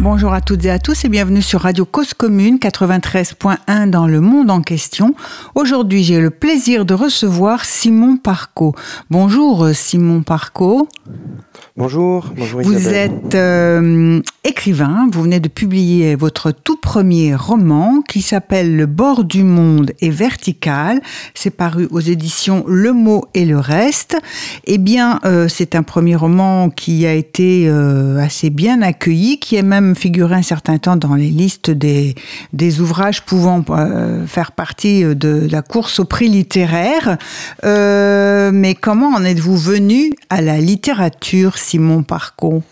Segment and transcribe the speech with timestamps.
[0.00, 4.20] Bonjour à toutes et à tous et bienvenue sur Radio Cause Commune 93.1 dans le
[4.20, 5.16] monde en question.
[5.56, 8.76] Aujourd'hui, j'ai le plaisir de recevoir Simon Parco.
[9.10, 10.86] Bonjour Simon Parco.
[11.76, 18.20] Bonjour, bonjour Vous êtes euh, écrivain, vous venez de publier votre tout premier roman qui
[18.20, 21.00] s'appelle Le bord du monde est vertical.
[21.34, 24.16] C'est paru aux éditions Le mot et le reste.
[24.64, 29.54] Eh bien, euh, c'est un premier roman qui a été euh, assez bien accueilli, qui
[29.54, 32.14] est même figuré un certain temps dans les listes des,
[32.52, 33.64] des ouvrages pouvant
[34.26, 37.18] faire partie de la course au prix littéraire.
[37.62, 42.62] mais comment en êtes-vous venu à la littérature Simon Parco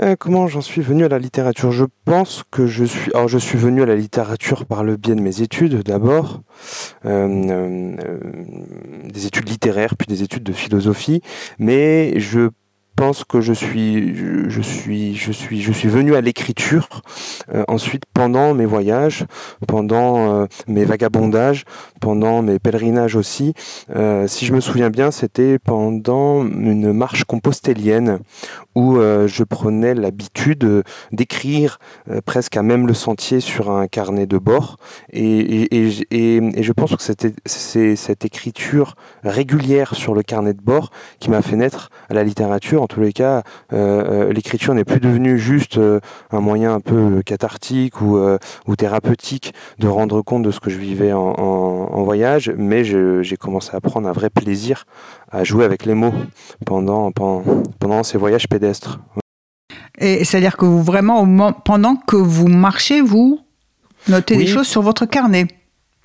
[0.00, 1.70] euh, Comment j'en suis venu à la littérature?
[1.72, 3.12] Je pense que je suis.
[3.14, 6.42] Alors, je suis venu à la littérature par le biais de mes études d'abord,
[7.04, 8.18] euh, euh,
[9.12, 11.22] des études littéraires, puis des études de philosophie,
[11.58, 12.50] mais je
[12.96, 14.14] pense que je suis,
[14.48, 17.02] je suis, je suis, je suis venu à l'écriture
[17.52, 19.24] euh, ensuite pendant mes voyages,
[19.66, 21.64] pendant euh, mes vagabondages,
[22.00, 23.54] pendant mes pèlerinages aussi.
[23.94, 28.20] Euh, si je me souviens bien, c'était pendant une marche compostélienne
[28.74, 31.78] où je prenais l'habitude d'écrire
[32.24, 34.78] presque à même le sentier sur un carnet de bord.
[35.12, 37.02] Et, et, et, et je pense que
[37.46, 42.24] c'est cette écriture régulière sur le carnet de bord qui m'a fait naître à la
[42.24, 46.74] littérature en tous les cas, euh, euh, l'écriture n'est plus devenue juste euh, un moyen
[46.74, 48.18] un peu cathartique ou,
[48.66, 53.70] ou, thérapeutique de rendre compte de ce que je vivais en, voyage, mais j'ai commencé
[53.74, 54.84] à prendre un vrai plaisir
[55.30, 56.12] à jouer avec les mots
[56.66, 59.00] pendant, pendant, ces voyages pédestres.
[59.98, 63.40] Et c'est-à-dire que vous vraiment, pendant que vous marchez, vous
[64.08, 65.46] notez des choses sur votre carnet.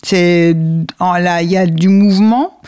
[0.03, 0.55] C'est
[1.01, 2.61] là, il y a du mouvement.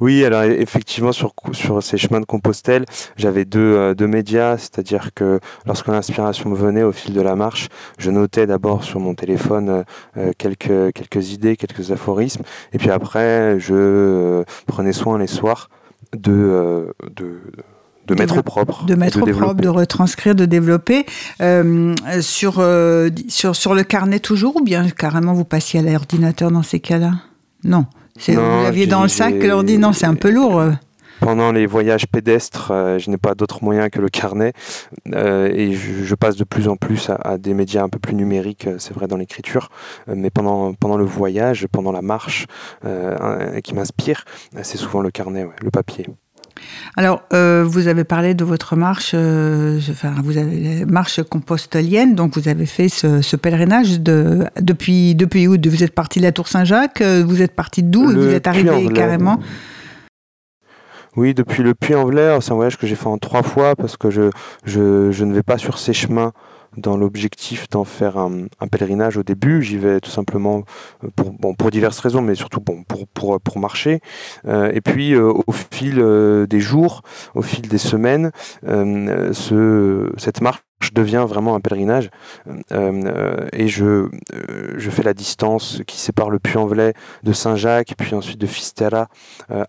[0.00, 2.84] Oui, alors effectivement, sur, sur ces chemins de Compostelle,
[3.16, 7.36] j'avais deux, euh, deux médias, c'est-à-dire que lorsque l'inspiration me venait au fil de la
[7.36, 9.82] marche, je notais d'abord sur mon téléphone euh,
[10.18, 12.42] euh, quelques, quelques idées, quelques aphorismes,
[12.72, 15.70] et puis après, je prenais soin les soirs
[16.12, 17.40] de, de
[18.08, 18.84] de mettre au propre.
[18.84, 21.06] De mettre au propre, de retranscrire, de développer.
[22.20, 22.54] sur,
[23.28, 27.12] sur, sur le carnet toujours ou bien carrément vous passiez à l'ordinateur dans ces cas-là?
[27.64, 27.86] Non.
[28.28, 30.60] Vous l'aviez dans le sac, l'ordi, non, c'est un peu lourd.
[30.60, 30.72] Euh.
[31.20, 34.52] Pendant les voyages pédestres, euh, je n'ai pas d'autre moyen que le carnet
[35.14, 38.68] euh, et je, passe de plus en plus à, des médias un peu plus numériques,
[38.78, 39.68] c'est vrai dans l'écriture,
[40.08, 42.46] mais pendant, pendant le voyage, pendant la marche
[43.62, 44.24] qui m'inspire,
[44.62, 46.06] c'est souvent le carnet, le papier.
[46.96, 52.36] Alors, euh, vous avez parlé de votre marche, euh, enfin, vous avez marche compostelienne, donc
[52.36, 56.48] vous avez fait ce, pèlerinage de, depuis, depuis où Vous êtes parti de la Tour
[56.48, 59.38] Saint-Jacques euh, Vous êtes parti d'où Vous êtes arrivé carrément
[61.14, 64.08] oui, depuis le Puy-en-Velay, c'est un voyage que j'ai fait en trois fois parce que
[64.08, 64.30] je,
[64.64, 66.32] je, je ne vais pas sur ces chemins
[66.76, 69.62] dans l'objectif d'en faire un, pèlerinage au début.
[69.62, 70.64] J'y vais tout simplement
[71.04, 71.08] euh,
[71.58, 74.00] pour, diverses raisons, mais surtout bon, pour, marcher.
[74.46, 76.02] Euh, et puis euh, au fil
[76.48, 77.02] des jours,
[77.34, 78.30] au fil des semaines,
[78.64, 80.62] ce, cette marche
[80.92, 82.10] devient vraiment un pèlerinage
[83.52, 84.08] et je,
[84.76, 89.08] je fais la distance qui sépare le Puy-en-Velay de Saint-Jacques, puis ensuite de Fisterra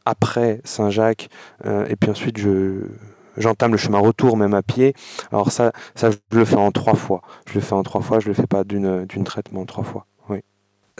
[0.05, 1.29] après Saint-Jacques,
[1.65, 2.87] et puis ensuite je
[3.37, 4.93] j'entame le chemin retour même à pied.
[5.31, 7.21] Alors ça, ça, je le fais en trois fois.
[7.47, 9.65] Je le fais en trois fois, je le fais pas d'une d'une traite, mais en
[9.65, 10.05] trois fois.
[10.29, 10.39] Oui.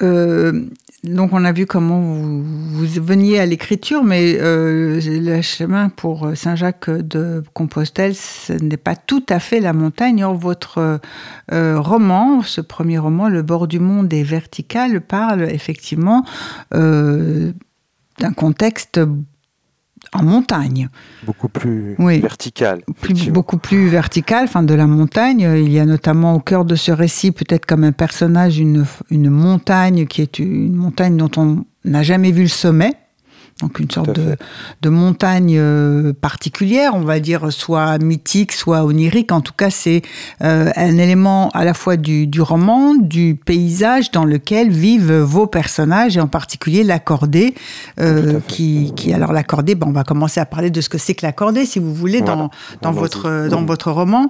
[0.01, 0.65] Euh,
[1.03, 6.35] donc on a vu comment vous, vous veniez à l'écriture, mais euh, le chemin pour
[6.35, 10.23] Saint-Jacques de Compostelle, ce n'est pas tout à fait la montagne.
[10.23, 10.99] Or, votre
[11.51, 16.25] euh, roman, ce premier roman, Le bord du monde est vertical, parle effectivement
[16.71, 18.99] d'un contexte
[20.13, 20.89] en montagne.
[21.25, 22.81] Beaucoup plus vertical.
[23.31, 25.41] beaucoup plus vertical, enfin de la montagne.
[25.41, 29.29] Il y a notamment au cœur de ce récit, peut-être comme un personnage, une, une
[29.29, 32.93] montagne qui est une montagne dont on n'a jamais vu le sommet
[33.61, 39.31] donc une sorte de, montagne euh, particulière, on va dire, soit mythique, soit onirique.
[39.31, 40.01] En tout cas, c'est
[40.41, 46.17] euh, un élément à la fois du, roman, du paysage dans lequel vivent vos personnages,
[46.17, 47.53] et en particulier l'accordé,
[47.99, 51.13] euh, qui, qui, alors l'accordé, ben, on va commencer à parler de ce que c'est
[51.13, 52.49] que l'accordé, si vous voulez, dans,
[52.81, 54.29] dans, votre, dans votre roman.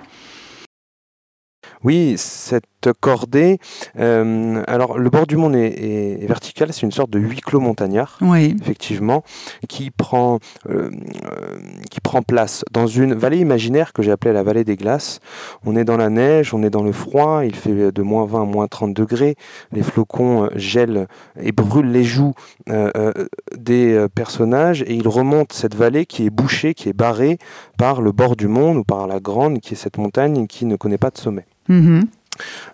[1.83, 3.59] Oui, cette cordée.
[3.99, 8.17] Euh, alors, le bord du monde est, vertical, c'est une sorte de huis clos montagnard,
[8.21, 8.55] oui.
[8.61, 9.23] effectivement,
[9.69, 10.39] qui prend,
[10.69, 10.91] euh,
[11.25, 11.59] euh,
[11.89, 15.19] qui prend place dans une vallée imaginaire que j'ai appelée la vallée des glaces.
[15.65, 18.41] On est dans la neige, on est dans le froid, il fait de moins 20
[18.41, 19.35] à moins 30 degrés,
[19.71, 21.07] les flocons gèlent
[21.39, 22.33] et brûlent les joues
[23.57, 27.37] des personnages, et ils remontent cette vallée qui est bouchée, qui est barrée
[27.77, 30.75] par le bord du monde ou par la grande, qui est cette montagne qui ne
[30.75, 31.45] connaît pas de sommet.
[31.69, 32.03] Mm-hmm.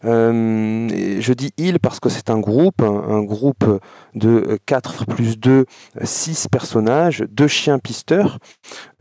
[0.05, 3.81] Euh, je dis il parce que c'est un groupe, un, groupe
[4.15, 5.65] de 4 plus 2,
[6.01, 8.39] 6 personnages, deux chiens pisteurs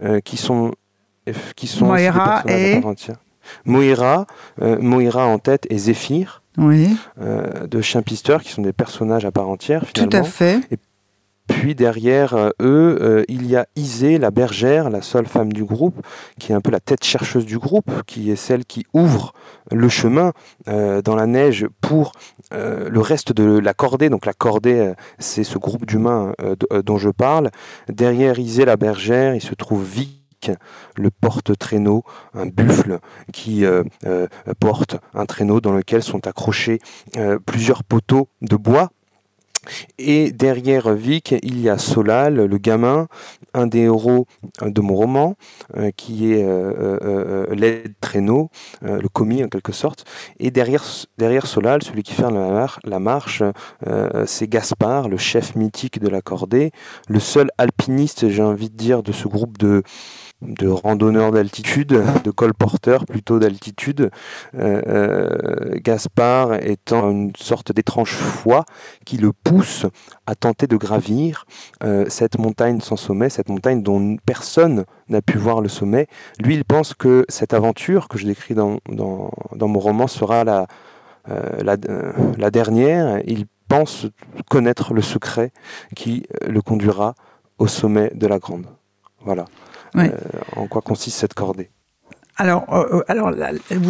[0.03, 0.73] euh, qui sont,
[1.57, 2.81] qui sont Moira et...
[3.65, 4.27] Moira,
[4.61, 6.43] euh, Moira en tête et Zéphyr.
[6.59, 6.97] Oui.
[7.17, 9.85] de chiens pisteurs qui sont des personnages à part entière.
[9.95, 10.61] Tout à fait.
[11.49, 15.65] Puis derrière euh, eux, euh, il y a Isée, la bergère, la seule femme du
[15.65, 16.07] groupe,
[16.39, 19.33] qui est un peu la tête chercheuse du groupe, qui est celle qui ouvre
[19.73, 20.33] le chemin
[20.69, 22.13] euh, dans la neige pour
[22.51, 24.09] le reste de la cordée.
[24.09, 26.33] Donc la cordée, c'est ce groupe d'humains
[26.85, 27.51] dont je parle.
[27.89, 30.51] Derrière Isée, la bergère, il se trouve Vic,
[30.97, 33.01] le porte-traîneau, un buffle
[33.35, 33.65] qui
[34.61, 36.79] porte un traîneau dans lequel sont accrochés
[37.45, 38.91] plusieurs poteaux de bois
[39.99, 43.09] et derrière Vic, il y a Solal, le gamin,
[43.55, 44.27] un des héros
[44.63, 45.37] de mon roman,
[45.77, 48.51] euh, qui est euh, euh, l'aide traîneau,
[48.83, 50.05] le commis en quelque sorte.
[50.39, 50.85] Et derrière,
[51.19, 53.43] derrière Solal, celui qui fait la, marche,
[54.27, 56.73] c'est Gaspard, le chef mythique de la cordée,
[57.09, 59.83] le seul alpiniste, j'ai envie de dire, de ce groupe de
[60.41, 64.11] de randonneurs d'altitude, de colporteurs plutôt d'altitude.
[64.55, 68.65] Euh, euh, Gaspard étant une sorte d'étrange foi
[69.05, 69.87] qui le pousse
[70.27, 71.45] à tenter de gravir
[71.83, 76.07] euh, cette montagne sans sommet, cette montagne dont personne n'a pu voir le sommet.
[76.41, 79.31] Lui, il pense que cette aventure que je décris dans, dans,
[79.69, 80.67] mon roman sera la,
[81.27, 81.77] la,
[82.37, 83.21] la dernière.
[83.27, 84.07] Il pense
[84.49, 85.53] connaître le secret
[85.97, 87.15] qui le conduira
[87.59, 88.67] au sommet de la Grande.
[89.25, 89.45] Voilà.
[90.07, 90.11] Euh,
[90.57, 91.71] en quoi consiste cette cordée?
[92.37, 93.33] Alors, euh, euh, alors,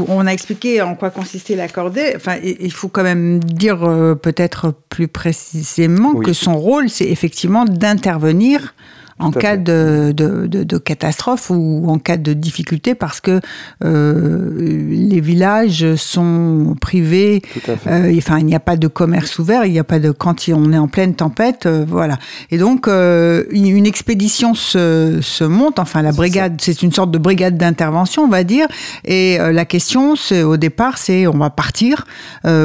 [0.08, 2.14] on a expliqué en quoi consistait la cordée.
[2.16, 3.80] Enfin, il faut quand même dire
[4.22, 8.74] peut-être plus précisément que son rôle, c'est effectivement d'intervenir
[9.18, 13.40] en cas de, de, de, catastrophe ou en cas de difficulté parce que
[13.84, 17.42] euh, les villages sont privés.
[17.86, 20.48] Euh, enfin, il n'y a pas de commerce ouvert, il n'y a pas de quand
[20.48, 22.18] on est en pleine tempête, euh, voilà.
[22.50, 25.78] Et donc euh, une expédition se, se, monte.
[25.78, 28.68] Enfin, la brigade, c'est une sorte de brigade d'intervention, on va dire.
[29.04, 32.06] Et la question, c'est au départ, c'est on va partir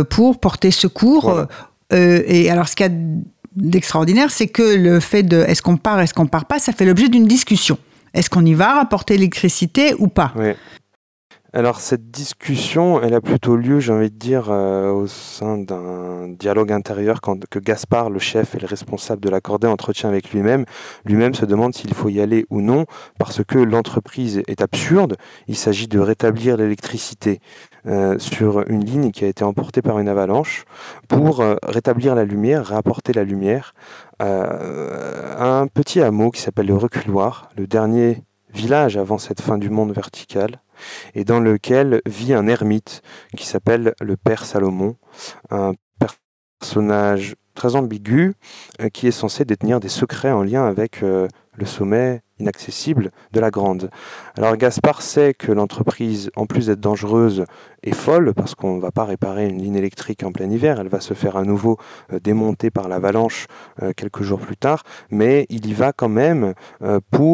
[0.09, 1.45] pour porter secours.
[1.91, 2.91] et alors, ce qu'il y a
[3.55, 6.85] d'extraordinaire, c'est que le fait de est-ce qu'on part, est-ce qu'on part pas, ça fait
[6.85, 7.77] l'objet d'une discussion.
[8.13, 10.33] Est-ce qu'on y va rapporter l'électricité ou pas?
[11.55, 16.27] Alors cette discussion, elle a plutôt lieu, j'ai envie de dire, euh, au sein d'un
[16.27, 20.31] dialogue intérieur quand, que Gaspard, le chef et le responsable de la cordée, entretient avec
[20.31, 20.65] lui-même.
[21.05, 22.87] Lui-même se demande s'il faut y aller ou non,
[23.19, 25.15] parce que l'entreprise est absurde.
[25.47, 27.39] Il s'agit de rétablir l'électricité
[27.85, 30.65] euh, sur une ligne qui a été emportée par une avalanche
[31.07, 33.73] pour euh, rétablir la lumière, réapporter la lumière
[34.19, 39.69] à un petit hameau qui s'appelle le Reculoir, le dernier village avant cette fin du
[39.69, 40.61] monde verticale
[41.13, 43.01] et dans lequel vit un ermite
[43.35, 44.95] qui s'appelle le Père Salomon,
[45.49, 48.33] un personnage très ambigu
[48.81, 53.39] euh, qui est censé détenir des secrets en lien avec euh, le sommet inaccessible de
[53.39, 53.89] la Grande.
[54.37, 57.45] Alors Gaspard sait que l'entreprise, en plus d'être dangereuse,
[57.83, 60.87] est folle parce qu'on ne va pas réparer une ligne électrique en plein hiver, elle
[60.87, 61.77] va se faire à nouveau
[62.11, 63.47] euh, démonter par l'avalanche
[63.81, 67.33] euh, quelques jours plus tard, mais il y va quand même euh, pour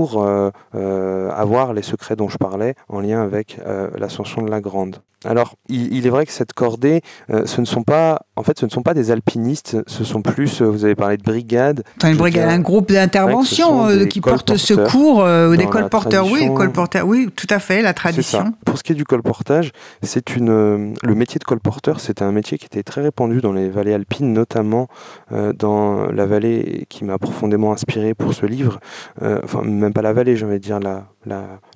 [0.73, 3.59] avoir les secrets dont je parlais en lien avec
[3.97, 4.97] l'ascension de la Grande.
[5.25, 8.71] Alors, il, est vrai que cette cordée, ce ne sont pas, en fait, ce ne
[8.71, 11.83] sont pas des alpinistes, ce sont plus, vous avez parlé de brigade.
[12.03, 17.47] une brigade, un groupe d'intervention qui porte secours, ou des colporteurs, oui, colporteurs, oui, tout
[17.49, 18.53] à fait, la tradition.
[18.65, 19.71] Pour ce qui est du colportage,
[20.03, 23.51] c'est une euh, le métier de colporteur, c'était un métier qui était très répandu dans
[23.51, 24.87] les vallées alpines, notamment
[25.31, 28.79] euh, dans la vallée qui m'a profondément inspiré pour ce livre.
[29.21, 31.05] Euh, enfin, même pas la vallée, j'ai envie de dire la,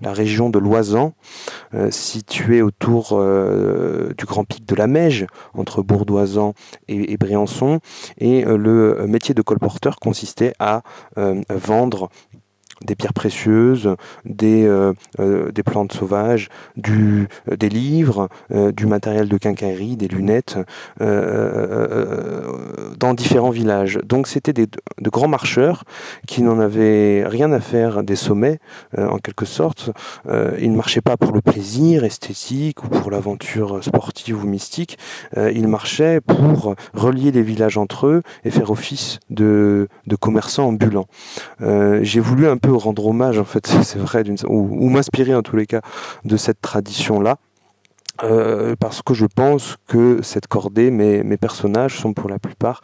[0.03, 1.13] région de l'Oisan,
[1.89, 3.20] située autour
[4.17, 6.53] du grand pic de la Meige, entre Bourdoisan
[6.88, 7.79] et, et Briançon.
[8.17, 10.84] Et le métier de colporteur consistait à
[11.50, 12.10] vendre
[12.84, 14.70] des pierres précieuses, des,
[15.20, 20.58] des plantes sauvages, du, des livres, du matériel de quincaillerie, des lunettes,
[21.00, 21.13] dans
[23.13, 24.00] différents villages.
[24.04, 25.84] Donc c'était de grands marcheurs
[26.28, 28.60] qui n'en avaient rien à faire des sommets,
[28.98, 29.92] en quelque sorte.
[30.60, 34.98] ils ne marchaient pas pour le plaisir esthétique ou pour l'aventure sportive ou mystique.
[35.38, 41.08] ils marchaient pour relier les villages entre eux et faire office de, de commerçants ambulants.
[41.62, 45.56] Euh, j'ai voulu un peu rendre hommage, en fait, c'est vrai, ou, m'inspirer en tous
[45.56, 45.82] les cas
[46.25, 47.38] de cette tradition-là.
[48.24, 52.82] Euh, parce que je pense que cette cordée, mes, mes personnages sont pour la plupart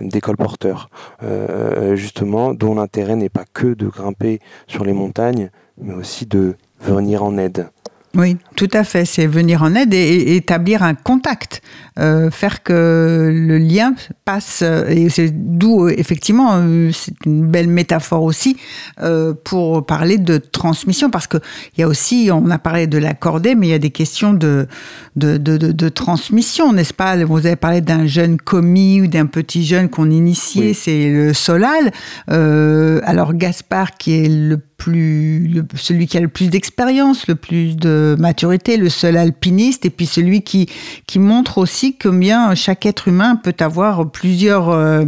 [0.00, 0.88] des colporteurs,
[1.22, 6.56] euh, justement, dont l'intérêt n'est pas que de grimper sur les montagnes, mais aussi de
[6.80, 7.68] venir en aide.
[8.16, 9.04] Oui, tout à fait.
[9.04, 11.62] C'est venir en aide et, établir un contact,
[12.00, 14.62] euh, faire que le lien passe.
[14.88, 18.56] Et c'est d'où, effectivement, euh, c'est une belle métaphore aussi
[19.00, 21.36] euh, pour parler de transmission, parce que
[21.76, 23.90] il y a aussi, on a parlé de la cordée, mais il y a des
[23.90, 24.66] questions de
[25.14, 27.16] de, de, de, transmission, n'est-ce pas?
[27.24, 31.92] Vous avez parlé d'un jeune commis ou d'un petit jeune qu'on initiait, c'est le solal.
[32.28, 38.16] alors Gaspard, qui est le plus, celui qui a le plus d'expérience, le plus de
[38.18, 40.70] maturité, le seul alpiniste, et puis celui qui,
[41.06, 45.04] qui montre aussi combien chaque être humain peut avoir plusieurs, euh,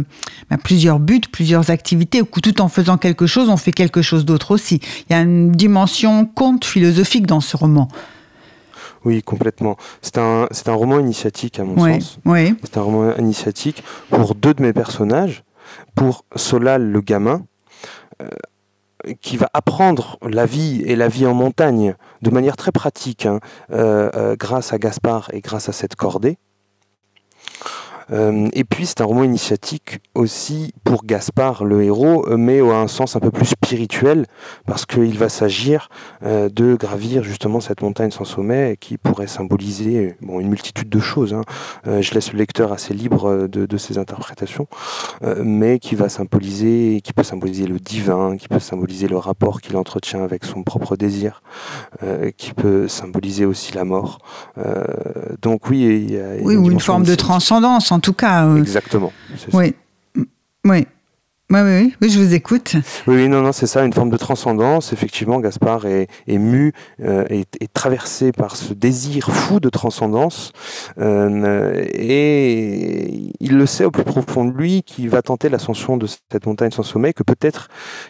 [0.51, 4.25] ben, plusieurs buts, plusieurs activités, ou tout en faisant quelque chose, on fait quelque chose
[4.25, 4.79] d'autre aussi.
[5.09, 7.87] Il y a une dimension conte philosophique dans ce roman.
[9.05, 9.75] Oui, complètement.
[10.03, 12.19] C'est un, c'est un roman initiatique à mon sens.
[12.25, 12.53] Oui.
[12.63, 15.43] C'est un roman initiatique pour deux de mes personnages,
[15.95, 17.41] pour Solal le gamin,
[18.21, 18.27] euh,
[19.21, 23.39] qui va apprendre la vie et la vie en montagne de manière très pratique, hein,
[23.71, 26.37] euh, euh, grâce à Gaspard et grâce à cette cordée.
[28.11, 32.87] Euh, et puis c'est un roman initiatique aussi pour Gaspard, le héros, mais à un
[32.87, 34.25] sens un peu plus spirituel,
[34.65, 35.89] parce qu'il va s'agir
[36.23, 40.99] euh, de gravir justement cette montagne sans sommet qui pourrait symboliser bon, une multitude de
[40.99, 41.33] choses.
[41.33, 41.41] Hein.
[41.87, 44.67] Euh, je laisse le lecteur assez libre de, de ses interprétations,
[45.43, 49.77] mais qui va symboliser, qui peut symboliser le divin, qui peut symboliser le rapport qu'il
[49.77, 51.41] entretient avec son propre désir,
[52.37, 54.19] qui peut symboliser aussi la mort.
[55.41, 58.45] donc oui, il y a, oui, ou une forme de transcendance en tout cas.
[58.45, 59.13] Euh, Exactement.
[59.53, 59.75] Oui.
[60.65, 60.87] Oui.
[61.49, 62.77] Oui, oui, oui, je vous écoute.
[63.05, 64.91] Oui, non, non, c'est ça, une forme de transcendance.
[64.91, 70.51] Effectivement, Gaspard est, est mu, euh, est, traversé par ce désir fou de transcendance.
[70.97, 76.07] Euh, et il le sait au plus profond de lui qu'il va tenter l'ascension de
[76.07, 77.67] cette montagne sans sommet, que peut-être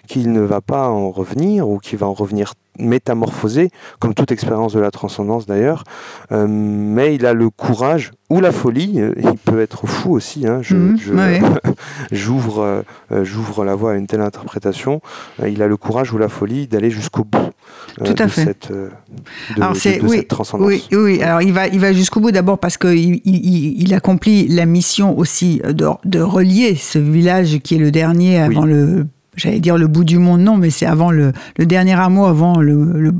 [0.07, 4.73] qu'il ne va pas en revenir ou qu'il va en revenir métamorphosé, comme toute expérience
[4.73, 5.83] de la transcendance d'ailleurs,
[6.31, 10.47] euh, mais il a le courage ou la folie, euh, il peut être fou aussi,
[10.47, 10.97] hein, mhm,
[12.11, 15.01] j'ouvre euh, j'ouvre la voie à une telle interprétation,
[15.45, 17.51] il a le courage ou la folie d'aller jusqu'au bout
[18.03, 18.43] Tout à de, fait.
[18.43, 18.89] Cette, de,
[19.57, 20.67] alors cette transcendance.
[20.67, 24.47] Oui, oui, alors il va, il va jusqu'au bout d'abord parce qu'il il, il, accomplit
[24.47, 29.59] la mission aussi de, de, relier ce village qui est le dernier avant le j'allais
[29.59, 33.13] dire le bout du monde, non, mais c'est avant le, le, dernier hameau, avant le,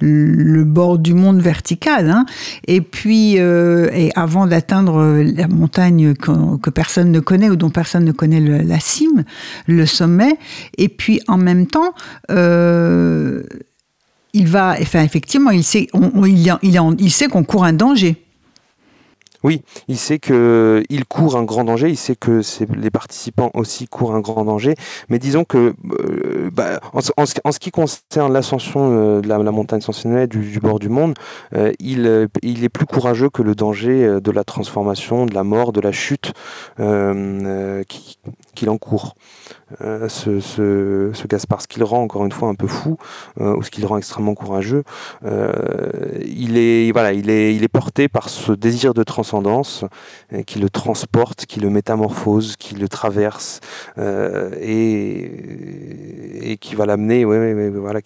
[0.00, 2.10] le, bord du monde vertical.
[2.10, 2.26] Hein.
[2.66, 7.70] Et puis, euh, et avant d'atteindre la montagne que, que, personne ne connaît ou dont
[7.70, 9.24] personne ne connaît la cime,
[9.66, 10.36] le sommet.
[10.76, 11.94] Et puis, en même temps,
[12.30, 13.42] euh,
[14.34, 18.27] il va, enfin, effectivement, il sait, on, il, il, il sait qu'on court un danger.
[19.44, 22.40] Oui, il sait que il court un grand danger, il sait que
[22.76, 24.74] les participants aussi courent un grand danger,
[25.08, 30.28] mais disons que euh, bah, en, ce, qui concerne l'ascension euh, de la, montagne sensationnelle
[30.28, 31.14] du, du, bord du monde,
[31.54, 35.80] euh, il est plus courageux que le danger de la transformation, de la mort, de
[35.80, 36.32] la chute
[36.76, 39.14] qu'il encourt.
[39.82, 42.96] Euh, ce, ce, ce, Gaspard, ce qui le rend encore une fois un peu fou,
[43.40, 44.82] euh, ou ce qui le rend extrêmement courageux,
[45.24, 45.90] euh,
[46.24, 49.84] il, est, voilà, il, est, il est porté par ce désir de transcendance
[50.46, 53.60] qui le transporte, qui le métamorphose, qui le traverse,
[54.60, 55.30] et,
[56.52, 58.00] et qui va l'amener ouais, voilà,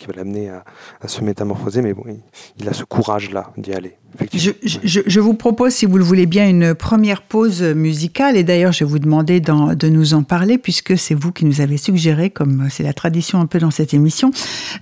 [1.00, 2.04] à, se métamorphoser, mais bon,
[2.58, 3.96] il a ce courage-là d'y aller.
[4.34, 8.36] Je, vous propose, si vous le voulez bien, une première pause musicale.
[8.36, 11.60] Et d'ailleurs, je vais vous demander de nous en parler, puisque c'est vous qui nous
[11.60, 14.30] avez suggéré, comme c'est la tradition un peu dans cette émission,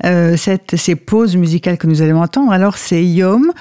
[0.05, 2.53] euh, ces pauses musicales que nous allons entendre.
[2.53, 3.53] Alors, c'est Yom.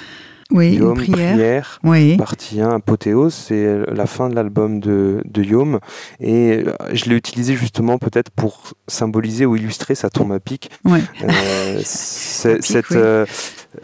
[0.51, 1.33] Oui, Yom, une prière.
[1.33, 2.17] prière oui.
[2.17, 5.79] Partie 1, apothéose, c'est la fin de l'album de, de Yom.
[6.19, 10.71] Et euh, je l'ai utilisé justement peut-être pour symboliser ou illustrer sa tombe à pic.
[10.87, 12.97] Euh, cette, oui.
[12.97, 13.25] euh,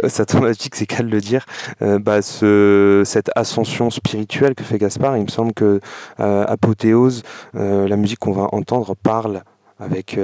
[0.07, 1.45] sa tombe à pic, c'est qu'à le dire.
[1.84, 5.79] Euh, bah, ce, cette ascension spirituelle que fait Gaspard, il me semble que
[6.17, 7.22] apothéose,
[7.53, 9.43] la musique qu'on va entendre, parle
[9.79, 10.17] avec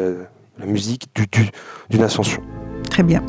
[0.60, 1.08] la musique
[1.90, 2.42] d'une ascension.
[2.90, 3.24] Très bien.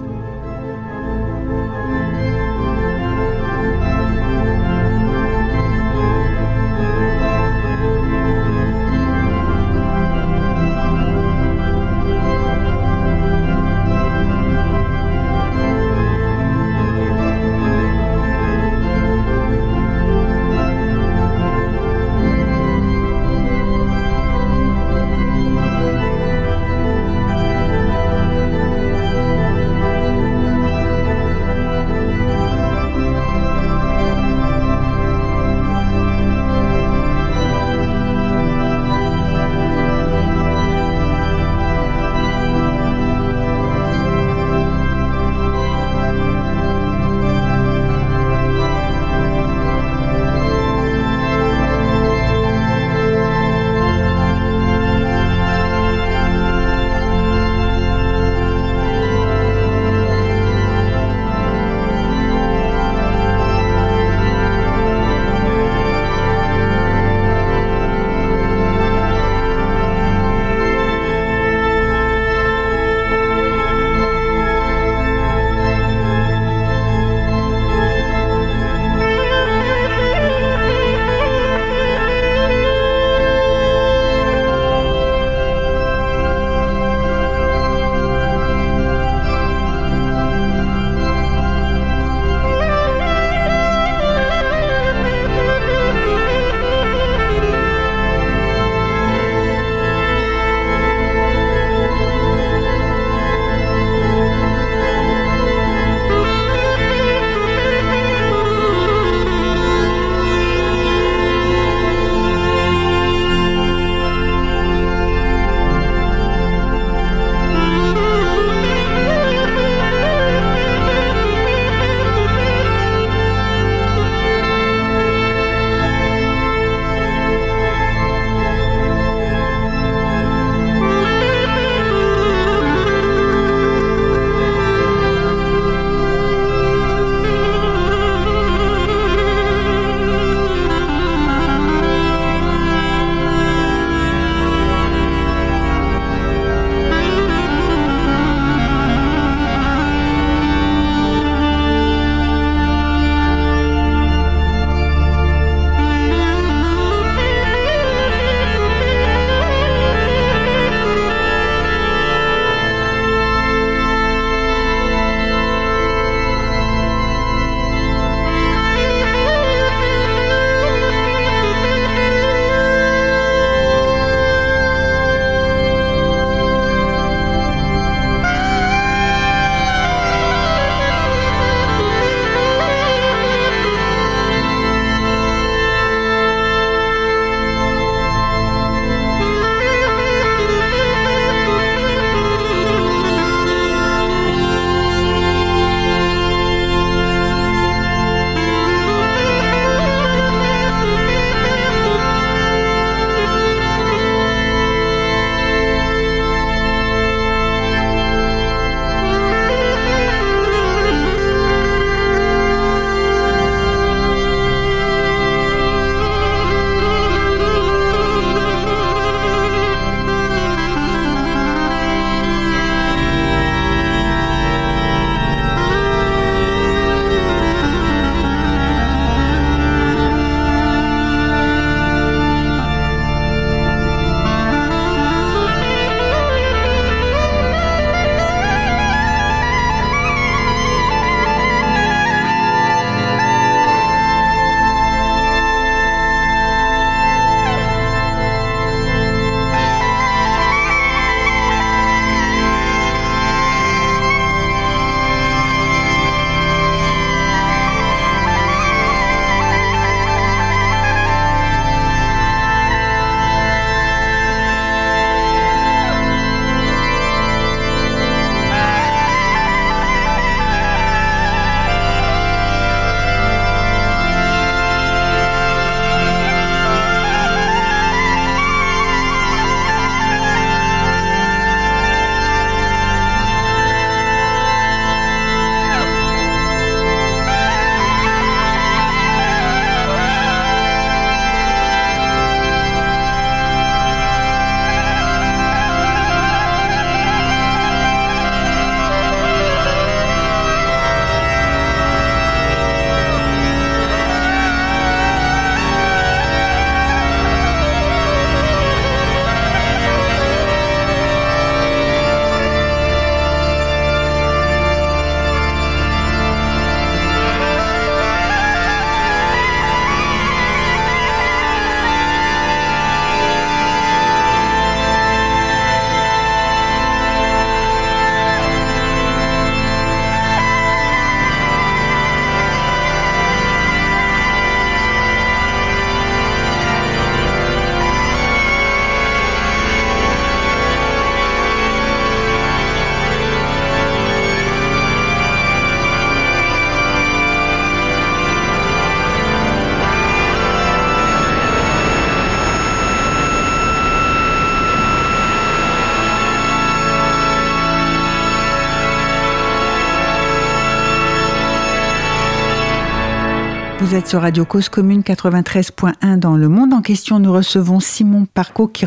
[363.92, 367.18] Vous êtes sur Radio Cause Commune 93.1 dans le monde en question.
[367.18, 368.86] Nous recevons Simon Parco qui,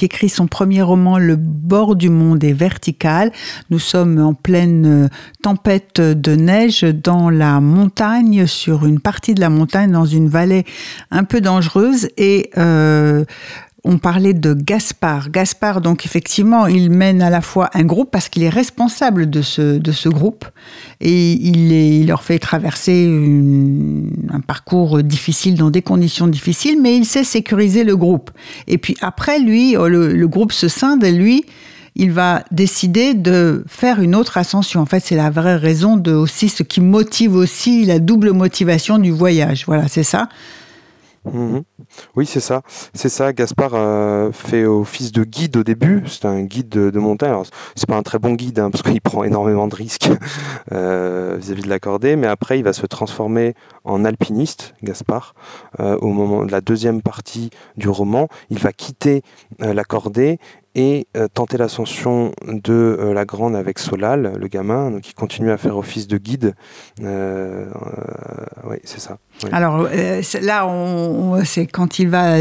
[0.00, 3.32] écrit son premier roman Le bord du monde est vertical.
[3.68, 5.08] Nous sommes en pleine euh,
[5.42, 10.64] tempête de neige dans la montagne, sur une partie de la montagne, dans une vallée
[11.10, 13.26] un peu dangereuse et euh,
[13.86, 15.30] on parlait de Gaspard.
[15.30, 19.42] Gaspard, donc effectivement, il mène à la fois un groupe parce qu'il est responsable de
[19.42, 20.44] ce, de ce groupe
[21.00, 23.06] et il, leur fait traverser
[24.30, 28.32] un parcours difficile dans des conditions difficiles, mais il sait sécuriser le groupe.
[28.66, 31.44] Et puis après, lui, oh, le, groupe se scinde et lui,
[31.94, 34.80] il va décider de faire une autre ascension.
[34.80, 38.98] En fait, c'est la vraie raison de aussi ce qui motive aussi la double motivation
[38.98, 39.64] du voyage.
[39.66, 40.28] Voilà, c'est ça.
[41.32, 41.64] Mhm.
[42.14, 42.62] Oui, c'est ça.
[42.94, 43.32] C'est ça.
[43.32, 46.02] Gaspard euh, fait office de guide au début.
[46.06, 47.34] C'est un guide de, montagne.
[47.74, 50.10] C'est pas un très bon guide hein, parce qu'il prend énormément de risques
[50.72, 52.16] euh, vis-à-vis de l'accordé.
[52.16, 53.54] Mais après, il va se transformer
[53.86, 55.34] en alpiniste, Gaspard,
[55.80, 58.28] euh, au moment de la deuxième partie du roman.
[58.50, 59.22] Il va quitter
[59.58, 60.38] l'accordé
[60.76, 65.56] et euh, tenter l'ascension de euh, la grande avec Solal, le gamin, il continue à
[65.56, 66.54] faire office de guide.
[67.02, 67.64] Euh,
[68.68, 69.16] oui, c'est ça.
[69.52, 69.88] Alors
[70.42, 72.36] là, on, c'est quand il va,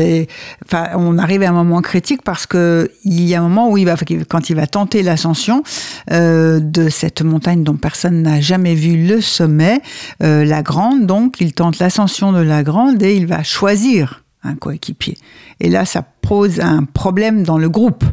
[0.66, 3.78] enfin, on arrive à un moment critique parce que il y a un moment où
[3.78, 3.96] il va,
[4.28, 5.64] quand il va tenter l'ascension
[6.10, 9.82] de cette montagne dont personne n'a jamais vu le sommet,
[10.20, 15.18] la grande, donc il tente l'ascension de la grande et il va choisir un coéquipier.
[15.60, 18.04] Et là, ça pose un problème dans le groupe.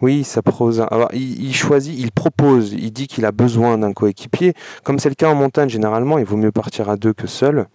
[0.00, 0.80] Oui, ça pose.
[0.90, 4.54] Alors, il, choisit, il propose, il dit qu'il a besoin d'un coéquipier.
[4.82, 7.66] Comme c'est le cas en montagne, généralement, il vaut mieux partir à deux que seul.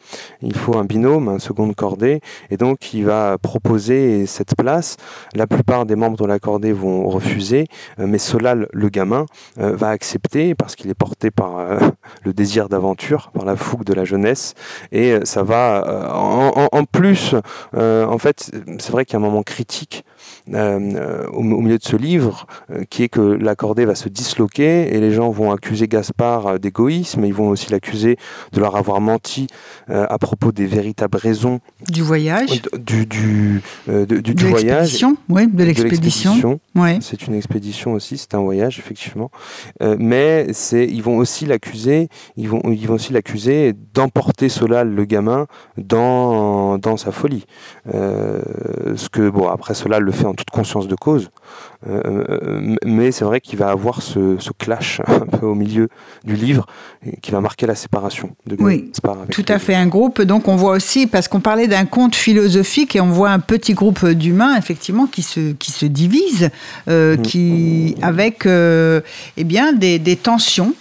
[0.42, 2.22] Il faut un binôme, un second cordée.
[2.50, 4.98] Et donc, il va proposer cette place.
[5.36, 7.68] La plupart des membres de la cordée vont refuser.
[8.00, 9.28] Euh, mais Solal, le gamin,
[9.60, 11.80] euh, va accepter parce qu'il est porté par euh,
[12.24, 14.56] le désir d'aventure, par la fougue de la jeunesse.
[14.92, 17.36] Et ça va, en, en, plus,
[17.74, 20.04] en fait, c'est vrai qu'il y a un moment critique
[20.54, 25.12] au milieu de ce livre euh, qui est que l'accordé va se disloquer et les
[25.12, 28.18] gens vont accuser Gaspard euh, d'égoïsme, ils vont aussi l'accuser
[28.54, 29.48] de leur avoir menti
[29.90, 36.60] euh, à propos des véritables raisons du voyage, du, du, du, voyage, oui, de l'expédition.
[36.76, 37.00] Ouais.
[37.02, 39.32] C'est une expédition aussi, c'est un voyage effectivement,
[39.82, 45.06] mais c'est ils vont aussi l'accuser, ils vont ils vont aussi l'accuser d'emporter Solal le
[45.06, 47.46] gamin dans dans sa folie.
[47.92, 51.30] ce que bon après Solal le fait en toute conscience de cause.
[51.88, 55.90] Euh, mais c'est vrai qu'il va avoir ce, clash un peu au milieu
[56.24, 56.66] du livre
[57.22, 58.92] qui va marquer la séparation de Oui,
[59.30, 59.76] tout à fait.
[59.76, 63.30] Un groupe, donc on voit aussi, parce qu'on parlait d'un conte philosophique et on voit
[63.30, 66.50] un petit groupe d'humains, effectivement, qui se, qui se divise,
[66.88, 67.22] euh, mm.
[67.22, 69.02] qui, avec euh,
[69.38, 70.74] eh bien, des, des tensions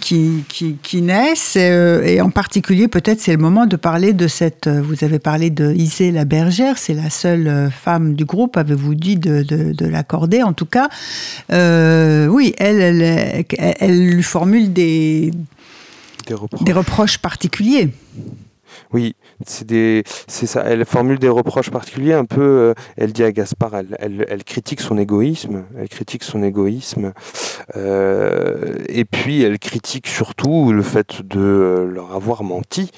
[0.00, 1.56] qui, qui, qui, naissent.
[1.56, 4.68] et en particulier, peut-être, c'est le moment de parler de cette.
[4.68, 9.16] Vous avez parlé de Isée la bergère, c'est la seule femme du groupe, avez-vous dit,
[9.16, 10.88] de, de, de l'accorder en tout cas,
[11.52, 15.32] euh, oui, elle, elle, elle, lui formule des,
[16.60, 17.90] des reproches particuliers.
[18.92, 19.14] Oui,
[19.46, 20.62] c'est des, c'est ça.
[20.66, 22.40] Elle formule des reproches particuliers, un peu.
[22.40, 25.64] Euh, elle dit à Gaspard, elle, elle, elle, critique son égoïsme.
[25.78, 27.12] Elle critique son égoïsme.
[27.76, 32.90] Euh, et puis elle critique surtout le fait de euh, leur avoir menti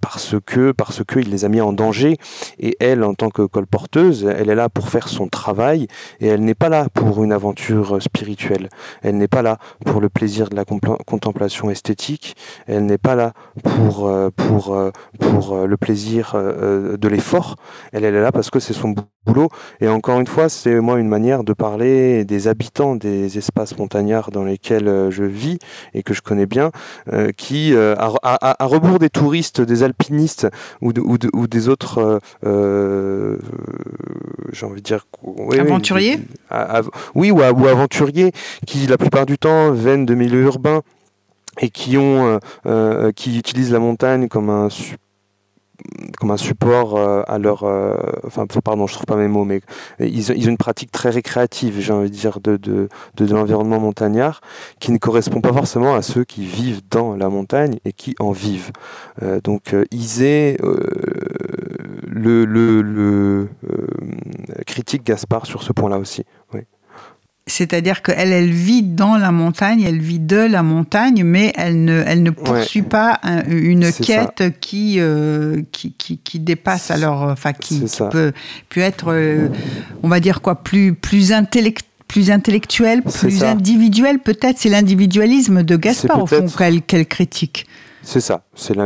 [0.00, 2.16] parce que parce que il les a mis en danger.
[2.58, 5.88] Et elle, en tant que colporteuse, elle est là pour faire son travail
[6.20, 8.68] et elle n'est pas là pour une aventure spirituelle.
[9.02, 12.36] Elle n'est pas là pour le plaisir de la contemplation esthétique.
[12.66, 14.76] Elle n'est pas là pour pour
[15.16, 17.56] pour, euh, le plaisir euh, de l'effort.
[17.92, 18.94] Elle, elle est là parce que c'est son
[19.26, 19.48] boulot.
[19.80, 24.30] Et encore une fois, c'est moi une manière de parler des habitants des espaces montagnards
[24.30, 25.58] dans lesquels je vis
[25.94, 26.70] et que je connais bien,
[27.36, 30.46] qui, à, rebours des touristes, des alpinistes
[30.80, 32.20] ou, ou, des autres,
[34.52, 35.06] j'ai envie de dire,
[35.58, 36.20] aventuriers?
[37.14, 38.32] Oui, ou, ou aventuriers
[38.66, 40.82] qui la plupart du temps viennent de milieux urbains
[41.60, 44.68] et qui ont euh, euh, qui utilisent la montagne comme un
[46.18, 47.64] comme un support euh, à leur
[48.26, 49.60] enfin pardon je trouve pas mes mots mais
[50.00, 54.40] ils, ont une pratique très récréative j'ai envie de dire de, de, de, l'environnement montagnard
[54.80, 58.32] qui ne correspond pas forcément à ceux qui vivent dans la montagne et qui en
[58.32, 58.72] vivent
[59.44, 60.56] donc Isée
[62.08, 63.48] le, le,
[64.66, 66.24] critique Gaspard sur ce point là aussi.
[67.48, 72.02] C'est-à-dire qu'elle, elle vit dans la montagne, elle vit de la montagne, mais elle ne,
[72.04, 77.84] elle ne poursuit pas une quête qui, euh, qui, qui, qui, dépasse alors, enfin, qui,
[78.10, 78.32] peut,
[78.68, 79.48] peut être, euh,
[80.02, 85.76] on va dire quoi, plus, plus intellectuelle plus intellectuel, plus individuel, peut-être c'est l'individualisme de
[85.76, 87.66] Gaspard au fond qu'elle critique.
[88.06, 88.42] C'est ça.
[88.54, 88.76] C'est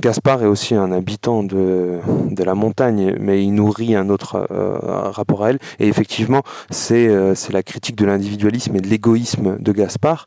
[0.00, 1.98] Gaspard est aussi un habitant de,
[2.30, 5.58] de la montagne, mais il nourrit un autre euh, rapport à elle.
[5.78, 10.26] Et effectivement, c'est euh, c'est la critique de l'individualisme et de l'égoïsme de Gaspard.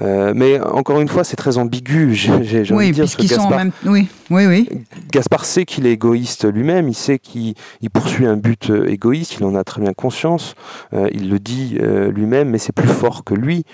[0.00, 2.14] Euh, mais encore une fois, c'est très ambigu.
[2.42, 3.70] J'ai oui, puisqu'ils sont même.
[3.84, 4.68] Oui, oui, oui.
[5.10, 6.88] Gaspard sait qu'il est égoïste lui-même.
[6.88, 7.54] Il sait qu'il
[7.92, 9.36] poursuit un but égoïste.
[9.38, 10.54] Il en a très bien conscience.
[10.92, 13.64] il le dit lui-même, mais c'est plus fort que lui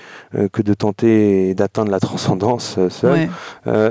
[0.52, 3.28] que de tenter d'atteindre la transcendance seul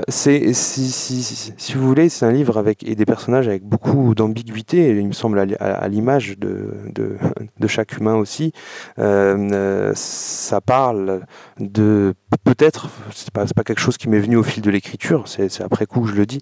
[0.08, 4.90] c'est si, si, vous voulez, c'est un livre avec et des personnages avec beaucoup d'ambiguïté.
[4.90, 8.52] Il me semble à, l'image de, de, chaque humain aussi.
[8.98, 11.22] Euh, ça parle
[11.60, 15.28] de peut-être, c'est pas, pas quelque chose qui m'est venu au fil de l'écriture.
[15.28, 16.40] C'est après coup que je le dis,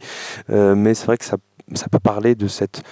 [0.50, 1.36] euh, mais c'est vrai que ça
[1.90, 2.82] peut parler de cette,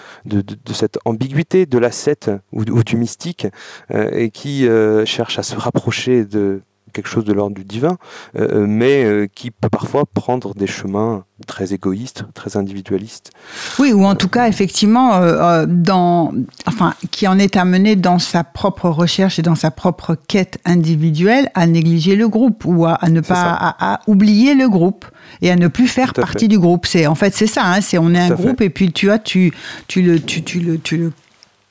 [1.05, 3.47] ambiguïté de l'ascète ou, du mystique
[3.93, 4.67] euh, et qui
[5.05, 6.63] cherche à se rapprocher de,
[6.97, 7.99] quelque chose de l'ordre du divin,
[8.37, 13.31] euh, euh, mais euh, qui peut parfois prendre des chemins très égoïstes, très individualistes.
[13.79, 15.21] Oui, ou en tout cas, effectivement,
[15.67, 16.33] dans,
[16.67, 21.51] enfin, qui en est amené dans sa propre recherche et dans sa propre quête individuelle
[21.55, 25.05] à négliger le groupe ou à, ne pas à, oublier le groupe
[25.43, 26.87] et à ne plus faire partie du groupe.
[26.87, 27.65] C'est en fait c'est ça.
[27.67, 29.53] Hein, c'est on est un groupe et puis tu as tu
[29.89, 31.13] tu le tu, tu le tu le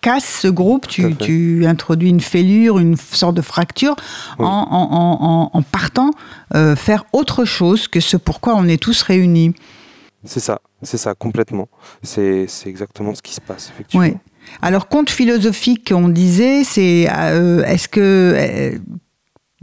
[0.06, 3.96] casses ce groupe, tu, introduis une fêlure, une sorte de fracture,
[4.38, 6.12] en, partant
[6.54, 9.56] euh, faire autre chose que ce pourquoi on est tous réunis.
[10.24, 11.68] C'est ça, c'est ça, complètement.
[12.04, 14.06] C'est exactement ce qui se passe, effectivement.
[14.06, 14.14] Oui.
[14.62, 18.78] Alors, conte philosophique, on disait, c'est euh, est-ce que euh,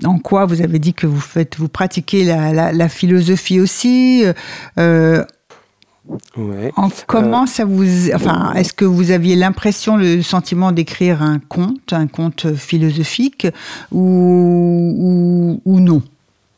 [0.05, 4.25] en quoi vous avez dit que vous faites, vous pratiquez la, philosophie aussi
[6.77, 11.93] en comment ça vous, enfin, est-ce que vous aviez l'impression, le sentiment d'écrire un conte,
[11.93, 13.47] un conte philosophique,
[13.93, 16.03] ou, ou non?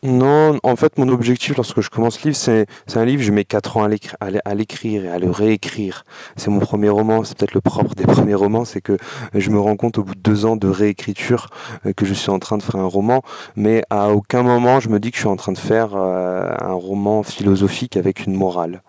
[0.05, 3.47] Non, en fait, mon objectif lorsque je commence ce livre, c'est, un livre, je mets
[3.47, 6.05] 4 ans à l'écrire et à le réécrire.
[6.37, 8.99] C'est mon premier roman, c'est peut-être le propre des premiers romans, c'est que
[9.33, 11.49] je me rends compte au bout de deux ans de réécriture
[11.87, 13.23] euh, que je suis en train de faire un roman,
[13.57, 16.55] mais à aucun moment je me dis que je suis en train de faire euh,
[16.61, 18.83] un roman philosophique avec une morale.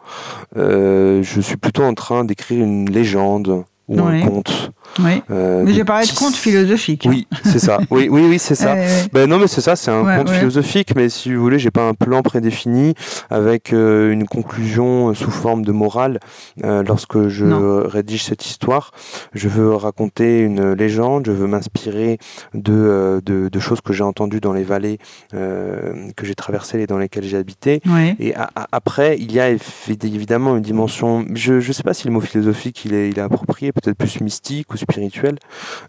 [0.57, 4.71] Euh, je suis plutôt en train d'écrire une légende, ou un conte.
[4.99, 5.21] Oui.
[5.31, 7.05] Euh, mais j'ai parlé de conte philosophique.
[7.09, 7.79] Oui, c'est ça.
[7.89, 8.75] Oui, oui, oui, c'est ça.
[9.13, 10.93] Ben non, mais c'est ça, c'est un conte philosophique.
[10.95, 12.93] Mais si vous voulez, j'ai pas un plan prédéfini
[13.29, 16.19] avec euh, une conclusion sous forme de morale.
[16.63, 18.91] Euh, lorsque je rédige cette histoire,
[19.33, 21.25] je veux raconter une légende.
[21.27, 22.17] Je veux m'inspirer
[22.53, 24.99] de, de, de, choses que j'ai entendues dans les vallées
[25.31, 27.81] que j'ai traversées et dans lesquelles j'ai habité.
[28.19, 28.33] Et
[28.71, 31.25] après, il y a évidemment une dimension.
[31.33, 34.21] Je ne sais pas si le mot philosophique il est, il est approprié peut-être plus
[34.21, 34.77] mystique ou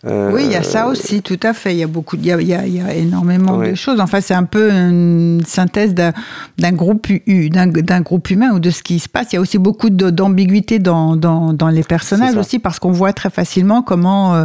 [0.04, 1.72] Euh, oui, il y a ça aussi, tout à fait.
[1.72, 4.00] Il y a beaucoup, il y a, il y a, énormément de choses.
[4.00, 8.98] Enfin, c'est un peu une synthèse d'un groupe, d'un groupe humain ou de ce qui
[8.98, 9.32] se passe.
[9.32, 13.12] Il y a aussi beaucoup d'ambiguïté dans, dans, dans, les personnages aussi, parce qu'on voit
[13.12, 14.44] très facilement comment euh,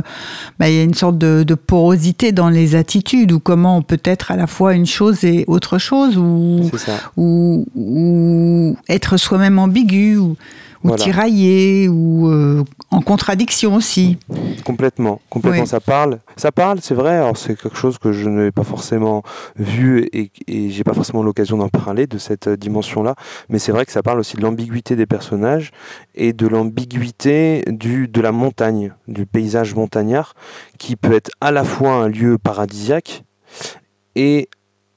[0.60, 3.82] bah, il y a une sorte de, de, porosité dans les attitudes, ou comment on
[3.82, 6.70] peut être à la fois une chose et autre chose, ou,
[7.18, 10.18] ou, ou, être soi-même ambigu.
[10.18, 10.36] Ou,
[10.84, 14.18] ou tiraillé ou euh, en contradiction aussi.
[14.66, 15.66] Complètement, complètement.
[15.66, 17.18] Ça parle, ça parle, c'est vrai.
[17.18, 19.24] Alors c'est quelque chose que je n'ai pas forcément
[19.56, 23.16] vu et, et j'ai pas forcément l'occasion d'en parler de cette dimension-là.
[23.50, 25.72] Mais c'est vrai que ça parle aussi de l'ambiguïté des personnages
[26.16, 30.34] et de l'ambiguïté du de la montagne, du paysage montagnard,
[30.78, 33.24] qui peut être à la fois un lieu paradisiaque
[34.16, 34.50] et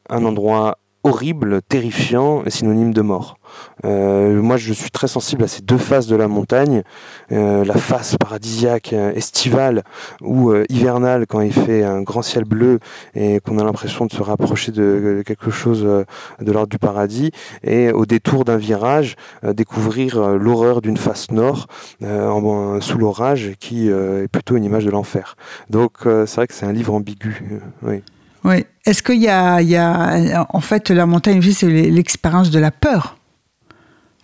[0.09, 3.36] un endroit horrible, terrifiant, synonyme de mort.
[3.84, 6.82] Euh, moi, je suis très sensible à ces deux faces de la montagne,
[7.30, 9.84] euh, la face paradisiaque, euh, estivale
[10.22, 12.78] ou hivernale quand il fait un grand ciel bleu
[13.14, 17.30] et qu'on a l'impression de se rapprocher de, quelque chose de l'ordre du paradis,
[17.62, 21.66] et au détour d'un virage, découvrir l'horreur d'une face nord
[22.02, 25.36] en, sous l'orage qui est plutôt une image de l'enfer.
[25.68, 27.60] Donc, c'est vrai que c'est un livre ambigu.
[27.82, 28.02] oui.
[28.44, 28.64] Oui.
[28.85, 33.16] Est-ce qu'il y, y a, en fait, la montagne, c'est l'expérience de la peur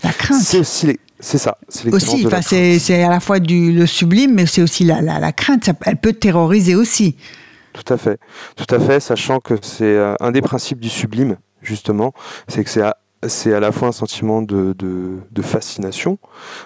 [0.03, 0.41] la crainte.
[0.41, 1.59] C'est aussi c'est ça.
[1.93, 2.27] Aussi,
[2.79, 5.69] c'est à la fois du, le sublime, mais c'est aussi la, la, crainte.
[5.85, 7.17] elle peut terroriser aussi.
[7.75, 8.19] Tout à fait.
[8.57, 12.15] Tout à fait, sachant que c'est euh, un des principes du sublime, justement,
[12.49, 12.97] c'est que c'est à,
[13.29, 16.19] c'est à la fois un sentiment de, de, de, fascination,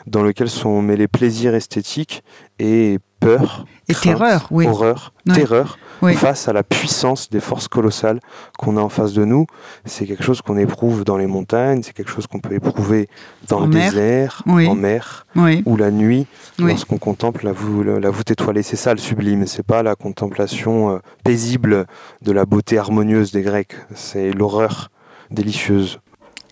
[0.06, 2.22] dans lequel sont mêlés plaisirs esthétiques
[2.60, 4.66] et peur, et terreur, oui.
[4.66, 5.78] horreur, terreur,
[6.14, 8.20] face à la puissance des forces colossales
[8.58, 9.46] qu'on a en face de nous.
[9.84, 13.08] C'est quelque chose qu'on éprouve dans les montagnes, c'est quelque chose qu'on peut éprouver
[13.48, 15.26] dans le désert, en mer,
[15.66, 16.26] ou la nuit,
[16.58, 18.62] lorsqu'on contemple la, voûte étoilée.
[18.62, 21.86] C'est ça le sublime, c'est pas la contemplation euh, paisible
[22.22, 24.90] de la beauté harmonieuse des Grecs, c'est l'horreur
[25.30, 26.00] délicieuse.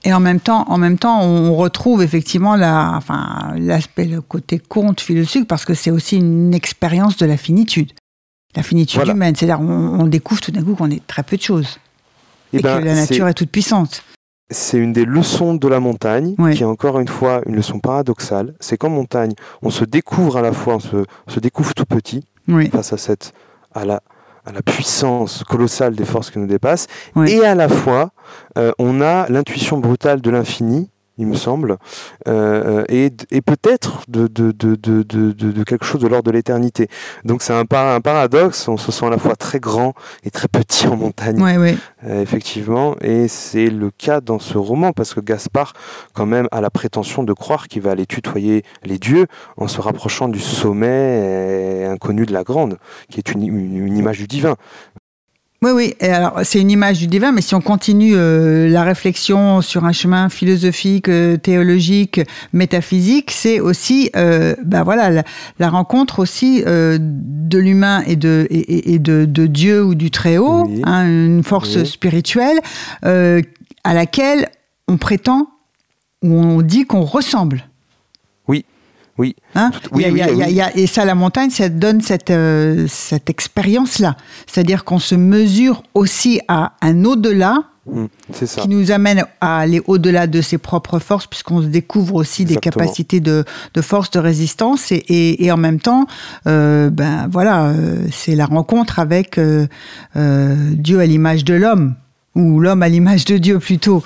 [0.05, 4.59] Et en même temps, en même temps, on retrouve effectivement la, enfin, l'aspect, le côté
[4.59, 7.93] conte philosophique, parce que c'est aussi une expérience de la finitude,
[8.55, 9.35] la finitude humaine.
[9.35, 11.79] C'est-à-dire, on, découvre tout d'un coup qu'on est très peu de choses
[12.53, 13.35] eh et, ben, que la nature est...
[13.35, 14.03] toute puissante.
[14.51, 18.55] C'est une des leçons de la montagne, qui est encore une fois une leçon paradoxale.
[18.61, 20.81] C'est qu'en montagne, on se découvre à la fois, on
[21.29, 22.27] se, découvre tout petit
[22.71, 23.33] face à cette,
[23.75, 24.03] à la,
[24.45, 26.87] à la puissance colossale des forces qui nous dépassent,
[27.27, 28.11] et à la fois,
[28.59, 30.91] euh, on a l'intuition brutale de l'infini
[31.23, 31.79] il me semble,
[32.29, 36.89] euh, et, peut-être de, de, quelque chose de l'ordre de l'éternité.
[37.25, 40.49] Donc c'est un, un, paradoxe, on se sent à la fois très grand et très
[40.49, 41.41] petit en montagne,
[42.05, 45.75] euh, effectivement, et c'est le cas dans ce roman, parce que Gaspard,
[46.13, 49.81] quand même, a la prétention de croire qu'il va aller tutoyer les dieux en se
[49.81, 54.57] rapprochant du sommet inconnu de la grande, qui est une image du divin.
[55.63, 55.95] Oui, oui.
[56.01, 59.85] Et alors, c'est une image du divin, mais si on continue euh, la réflexion sur
[59.85, 62.21] un chemin philosophique, euh, théologique,
[62.53, 65.23] métaphysique, c'est aussi, euh, ben voilà,
[65.61, 71.07] la, rencontre aussi de l'humain et de et, de, Dieu ou du Très Haut, hein,
[71.07, 72.59] une force spirituelle
[73.03, 74.49] à laquelle
[74.89, 75.49] on prétend
[76.23, 77.65] ou on dit qu'on ressemble.
[79.19, 79.37] Oui.
[79.55, 79.71] Hein
[80.75, 84.17] et ça, la montagne, ça donne cette, euh, cette expérience-là.
[84.47, 90.27] C'est-à-dire qu'on se mesure aussi à un au-delà mmh, qui nous amène à aller au-delà
[90.27, 93.45] de ses propres forces, puisqu'on se découvre aussi des capacités de,
[93.75, 96.07] de, force, de résistance, et, et, en même temps,
[96.47, 99.39] euh, ben voilà, euh, c'est la rencontre avec
[100.15, 101.95] Dieu à l'image de l'homme,
[102.35, 104.03] ou l'homme à l'image de Dieu plutôt.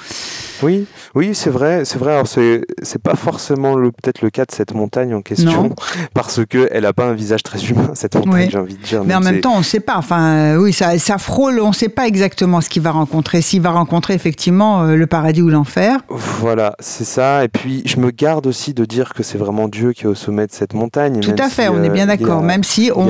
[0.63, 2.13] Oui, oui, c'est vrai, c'est vrai.
[2.13, 5.75] Alors c'est c'est pas forcément peut-être le cas de cette montagne en question
[6.15, 9.05] parce que elle a pas un visage très humain cette montagne, j'ai envie de dire.
[9.05, 9.97] Mais en même temps, on ne sait pas.
[9.97, 11.61] Enfin, oui, ça, ça frôle.
[11.61, 13.43] On ne sait pas exactement ce qu'il va rencontrer.
[13.43, 16.01] S'il va rencontrer effectivement euh, le paradis ou l'enfer.
[16.09, 17.45] Voilà, c'est ça.
[17.45, 20.15] Et puis je me garde aussi de dire que c'est vraiment Dieu qui est au
[20.15, 21.21] sommet de cette montagne.
[21.21, 22.43] Tout à fait, on est bien euh, d'accord.
[22.43, 23.09] Même si on,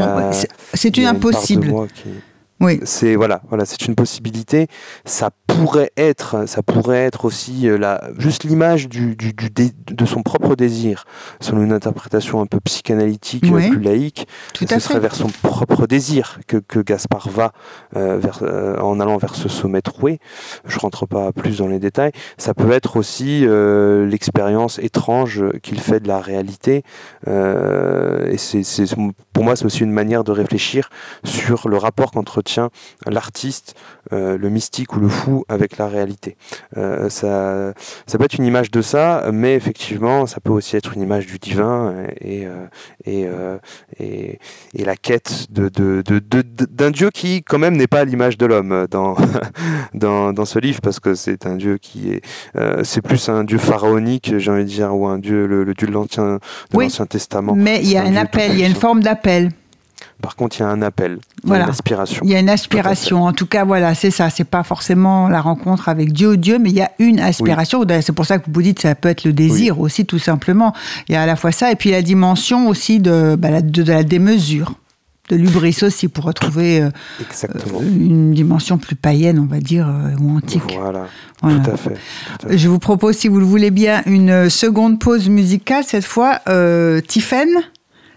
[0.75, 1.73] c'est une impossible.
[2.61, 2.81] Oui.
[2.85, 4.67] C'est voilà, voilà, c'est une possibilité.
[5.05, 10.07] Ça pourrait être, ça pourrait être aussi euh, la, juste l'image du, du, du de
[10.07, 11.05] son propre désir,
[11.41, 14.27] selon une interprétation un peu psychanalytique, euh, plus laïque.
[14.55, 17.53] Tout ce serait vers son propre désir que, que Gaspard va
[17.95, 18.43] euh, vers,
[18.83, 20.19] en allant vers ce sommet troué.
[20.67, 22.13] Je rentre pas plus dans les détails.
[22.39, 26.83] Ça peut être aussi l'expérience étrange qu'il fait de la réalité.
[27.27, 28.63] et c'est,
[29.33, 30.91] pour moi, c'est aussi une manière de réfléchir
[31.25, 32.71] sur le rapport qu'entre tient
[33.07, 33.75] l'artiste,
[34.13, 36.37] euh, le mystique ou le fou avec la réalité.
[36.77, 37.75] Euh, ça,
[38.07, 41.27] ça peut être une image de ça, mais effectivement, ça peut aussi être une image
[41.27, 42.67] du divin et, euh,
[43.05, 43.27] et,
[43.99, 44.39] et,
[44.75, 48.47] et, la quête de, de, de, d'un dieu qui, quand même, n'est pas l'image de
[48.47, 49.17] l'homme dans,
[49.95, 52.23] dans, dans, ce livre, parce que c'est un dieu qui est.
[52.85, 55.93] c'est plus un dieu pharaonique, j'ai envie de dire, ou un dieu, le, dieu de
[55.93, 56.39] l'Ancien,
[56.73, 57.55] de Testament.
[57.57, 59.51] Mais il y a un appel, il y a une forme d'appel.
[60.23, 62.21] Par contre, il y a un appel, il y a une aspiration.
[62.25, 63.25] Il y a une aspiration.
[63.25, 64.31] En tout cas, voilà, c'est ça.
[64.31, 67.85] C'est pas forcément la rencontre avec Dieu ou Dieu, mais il y a une aspiration.
[68.01, 70.73] C'est pour ça que vous dites que ça peut être le désir aussi, tout simplement.
[71.09, 73.83] Il y a à la fois ça et puis la dimension aussi de, bah, de,
[73.83, 74.75] la démesure
[75.29, 76.91] de l'ubris aussi pour retrouver euh,
[77.45, 80.79] euh, une dimension plus païenne, on va dire, euh, ou antique.
[80.79, 81.07] Voilà,
[81.41, 81.97] Tout, à fait,
[82.49, 87.01] Je vous propose, si vous le voulez bien, une seconde pause musicale, cette fois, euh,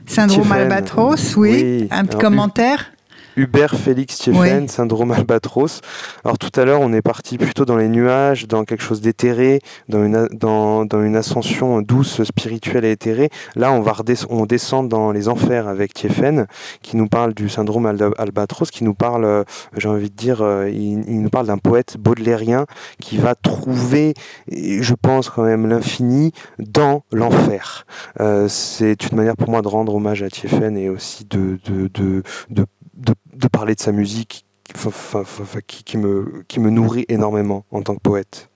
[0.10, 1.88] Syndrome Albatros, oui.
[1.91, 2.91] Un petit commentaire
[3.35, 5.81] Hubert Félix Thieffen, syndrome albatros.
[6.23, 9.61] Alors tout à l'heure, on est parti plutôt dans les nuages, dans quelque chose d'éthéré,
[9.88, 13.30] dans une, dans, dans, une ascension douce, spirituelle et éthérée.
[13.55, 13.93] Là, on, va
[14.30, 16.47] on descend dans les enfers avec Thieffen,
[16.82, 17.86] qui nous parle du syndrome
[18.17, 19.43] albatros, qui nous parle, euh,
[19.77, 22.65] j'ai envie de dire, euh, il, nous parle d'un poète baudelairien
[22.99, 24.13] qui va trouver,
[24.49, 27.86] je pense quand même, l'infini dans l'enfer.
[28.19, 31.88] Euh, c'est une manière pour moi de rendre hommage à Thieffen et aussi de, de,
[31.93, 32.65] de, de
[33.00, 38.50] de, parler de sa musique qui, me, qui me nourrit énormément en tant que poète.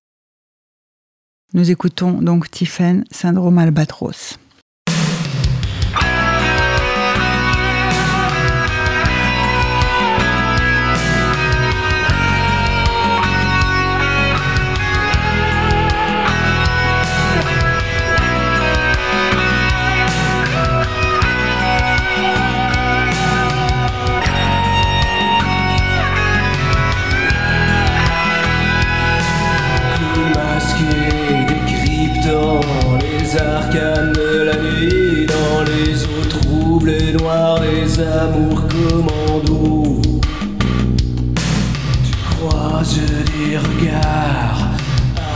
[1.54, 4.40] Nous écoutons donc Tiffen, Syndrome Albatros.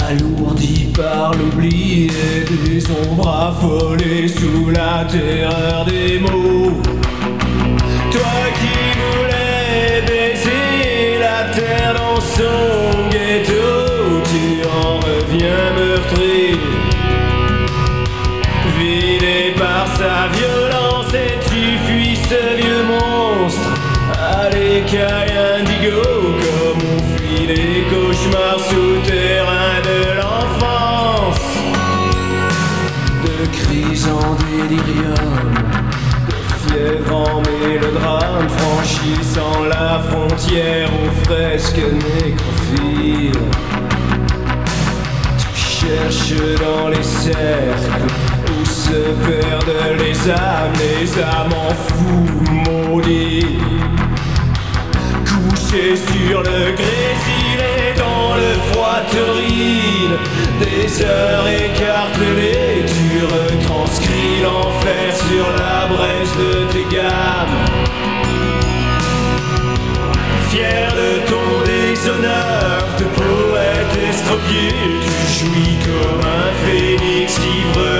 [0.09, 6.81] Alourdi par l'oubli et des ombres affolées sous la terreur des mots.
[8.11, 16.57] Toi qui voulais baiser la terre dans son ghetto, tu en reviens meurtri,
[18.79, 20.36] vidé par sa violence
[28.59, 31.39] souterrains de l'enfance,
[33.23, 35.43] de cris en délirium
[36.27, 43.31] de fièvre en mélodrame, franchissant la frontière aux fresques nécrophiles.
[45.37, 48.11] Tu cherches dans les cercles
[48.51, 53.59] où se perdent les âmes, les amants fous maudits.
[55.25, 57.36] Couché sur le grésil
[60.59, 67.57] des heures écartelées, tu retranscris l'enfer sur la brèche de tes gammes.
[70.49, 74.69] Fier de ton déshonneur, de poète estropié,
[75.03, 77.96] tu jouis comme un phénix librement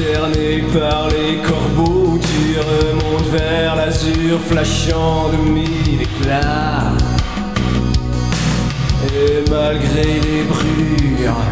[0.00, 6.92] cerné par les corbeaux, tu remontes vers l'azur flashant de mille éclats.
[9.14, 11.42] Et malgré les brûlures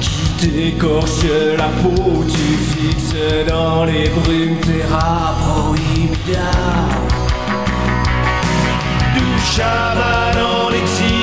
[0.00, 3.14] qui t'écorchent la peau, tu fixes
[3.48, 6.50] dans les brumes terra prohibida.
[9.16, 11.13] Du chaman en exil,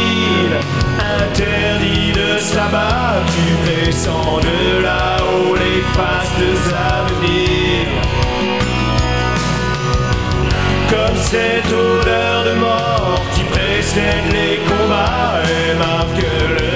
[1.31, 7.87] interdit de sabbat, tu pressens de là-haut les fastes avenirs.
[10.89, 16.25] Comme cette odeur de mort qui précède les combats et marque
[16.57, 16.70] le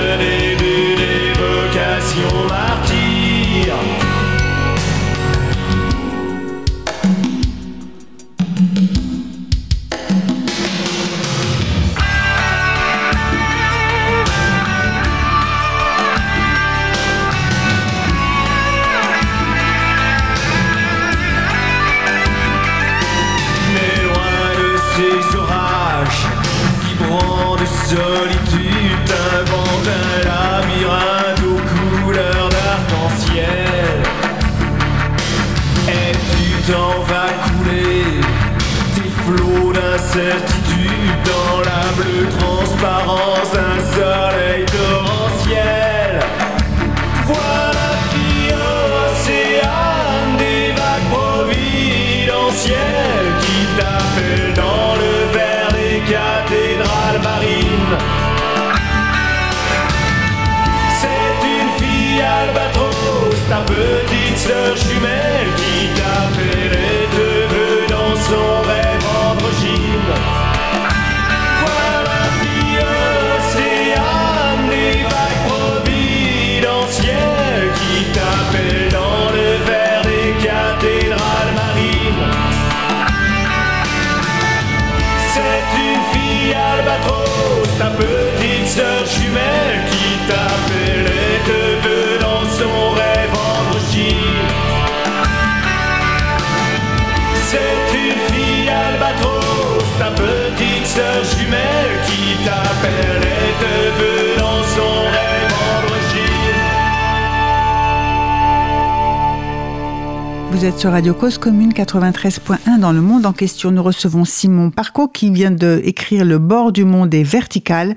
[110.55, 113.71] Vous êtes sur Radio Cause Commune 93.1 dans le monde en question.
[113.71, 117.93] Nous recevons Simon Parco qui vient de écrire Le bord du monde est vertical.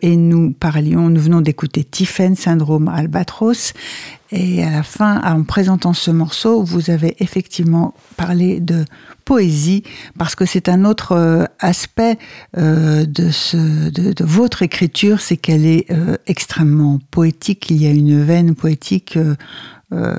[0.00, 3.74] Et nous parlions, nous venons d'écouter Tiffen, syndrome albatros
[4.30, 8.84] et à la fin, en présentant ce morceau, vous avez effectivement parlé de
[9.24, 9.84] poésie
[10.18, 12.18] parce que c'est un autre euh, aspect
[12.58, 17.70] euh, de, ce, de, votre écriture, c'est qu'elle est euh, extrêmement poétique.
[17.70, 19.18] Il y a une veine poétique
[19.92, 20.16] euh,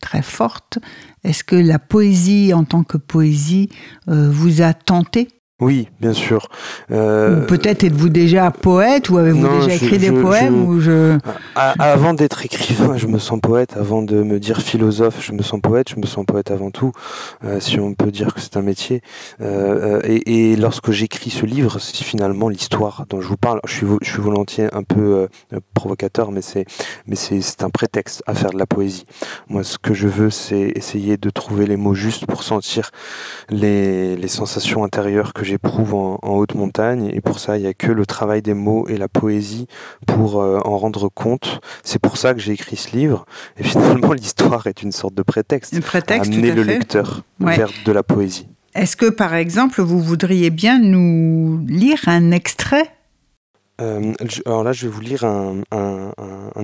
[0.00, 0.78] très forte.
[1.24, 3.68] Est-ce que la poésie en tant que poésie
[4.06, 5.28] vous a tenté?
[5.60, 6.48] Oui, bien sûr.
[6.90, 11.16] Euh, peut-être êtes-vous déjà poète ou avez-vous déjà écrit des poèmes ou je...
[11.54, 13.76] Avant d'être écrivain, je me sens poète.
[13.76, 15.90] Avant de me dire philosophe, je me sens poète.
[15.90, 16.90] Je me sens poète avant tout,
[17.44, 19.00] euh, si on peut dire que c'est un métier.
[19.40, 23.60] Euh, et, lorsque j'écris ce livre, c'est finalement l'histoire dont je vous parle.
[23.64, 25.28] Je suis, je suis volontiers un peu
[25.72, 26.64] provocateur, mais c'est
[27.06, 29.04] mais c'est un prétexte à faire de la poésie.
[29.48, 32.90] Moi, ce que je veux, c'est essayer de trouver les mots justes pour sentir
[33.50, 37.10] les, les sensations intérieures que j'éprouve en, haute montagne.
[37.12, 39.66] Et pour ça, il n'y a que le travail des mots et la poésie
[40.06, 41.60] pour euh, en rendre compte.
[41.82, 43.26] C'est pour ça que j'ai écrit ce livre.
[43.56, 45.78] Et finalement, l'histoire est une sorte de prétexte.
[45.80, 48.48] prétexte à amener le lecteur vers de la poésie.
[48.74, 52.90] Est-ce que, par exemple, vous voudriez bien nous lire un extrait
[53.80, 54.12] euh,
[54.46, 55.62] alors là, je vais vous lire un,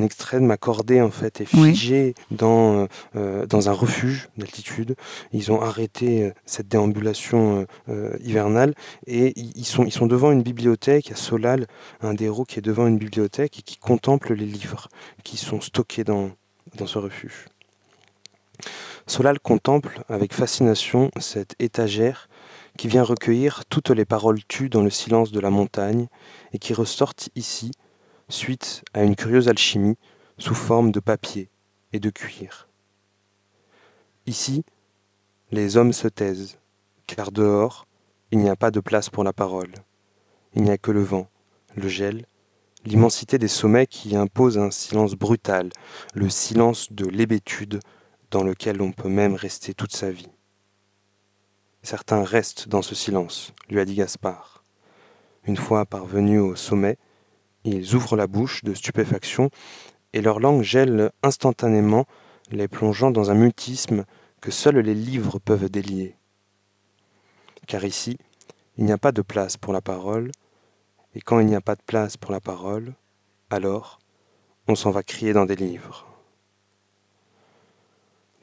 [0.02, 2.86] extrait de ma cordée en fait, est figé dans,
[3.16, 4.96] euh, dans un refuge d'altitude.
[5.32, 7.66] Ils ont arrêté euh, cette déambulation
[8.20, 8.74] hivernale
[9.06, 11.12] et ils sont, ils sont devant une bibliothèque.
[11.12, 11.66] à Solal,
[12.00, 14.88] un des héros qui est devant une bibliothèque et qui contemple les livres
[15.22, 16.30] qui sont stockés dans,
[16.76, 17.46] dans ce refuge.
[19.06, 22.28] Solal contemple avec fascination cette étagère
[22.80, 26.06] qui vient recueillir toutes les paroles tues dans le silence de la montagne
[26.54, 27.72] et qui ressortent ici,
[28.30, 29.98] suite à une curieuse alchimie,
[30.38, 31.50] sous forme de papier
[31.92, 32.70] et de cuir.
[34.24, 34.64] Ici,
[35.50, 36.56] les hommes se taisent,
[37.06, 37.86] car dehors,
[38.30, 39.74] il n'y a pas de place pour la parole.
[40.54, 41.28] Il n'y a que le vent,
[41.76, 42.24] le gel,
[42.86, 45.68] l'immensité des sommets qui impose un silence brutal,
[46.14, 47.80] le silence de l'hébétude
[48.30, 50.30] dans lequel on peut même rester toute sa vie.
[51.82, 54.64] Certains restent dans ce silence, lui a dit Gaspard.
[55.44, 56.98] Une fois parvenus au sommet,
[57.64, 59.50] ils ouvrent la bouche de stupéfaction
[60.12, 62.06] et leur langue gèle instantanément,
[62.50, 64.04] les plongeant dans un mutisme
[64.40, 66.16] que seuls les livres peuvent délier.
[67.66, 68.18] Car ici,
[68.76, 70.32] il n'y a pas de place pour la parole,
[71.14, 72.94] et quand il n'y a pas de place pour la parole,
[73.48, 74.00] alors
[74.68, 76.09] on s'en va crier dans des livres.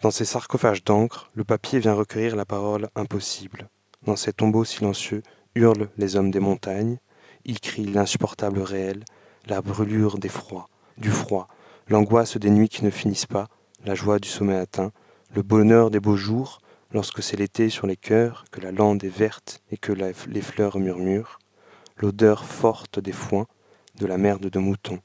[0.01, 3.67] Dans ces sarcophages d'encre, le papier vient recueillir la parole impossible.
[4.03, 5.23] Dans ces tombeaux silencieux
[5.55, 6.99] hurlent les hommes des montagnes,
[7.45, 9.03] ils crient l'insupportable réel,
[9.47, 10.69] la brûlure des froids,
[10.99, 11.47] du froid,
[11.87, 13.47] l'angoisse des nuits qui ne finissent pas,
[13.85, 14.91] la joie du sommet atteint,
[15.33, 19.09] le bonheur des beaux jours, lorsque c'est l'été sur les cœurs, que la lande est
[19.09, 21.39] verte et que les fleurs murmurent,
[21.97, 23.47] l'odeur forte des foins,
[23.95, 24.99] de la merde de mouton,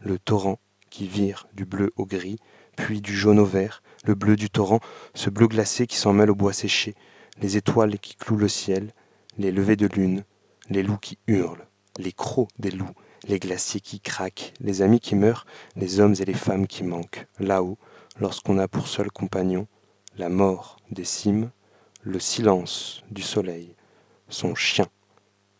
[0.00, 0.58] le torrent
[0.90, 2.40] qui vire du bleu au gris,
[2.76, 4.80] puis du jaune au vert, le bleu du torrent,
[5.14, 6.94] ce bleu glacé qui s'en mêle au bois séché,
[7.40, 8.92] les étoiles qui clouent le ciel,
[9.38, 10.24] les levées de lune,
[10.70, 11.66] les loups qui hurlent,
[11.98, 12.94] les crocs des loups,
[13.26, 15.46] les glaciers qui craquent, les amis qui meurent,
[15.76, 17.78] les hommes et les femmes qui manquent, là-haut,
[18.20, 19.66] lorsqu'on a pour seul compagnon
[20.16, 21.50] la mort des cimes,
[22.02, 23.74] le silence du soleil,
[24.28, 24.86] son chien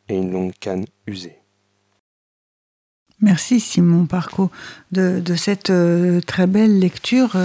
[0.09, 1.39] et une longue canne usée.
[3.21, 4.51] Merci Simon Parco
[4.93, 7.37] de, cette euh, très belle lecture.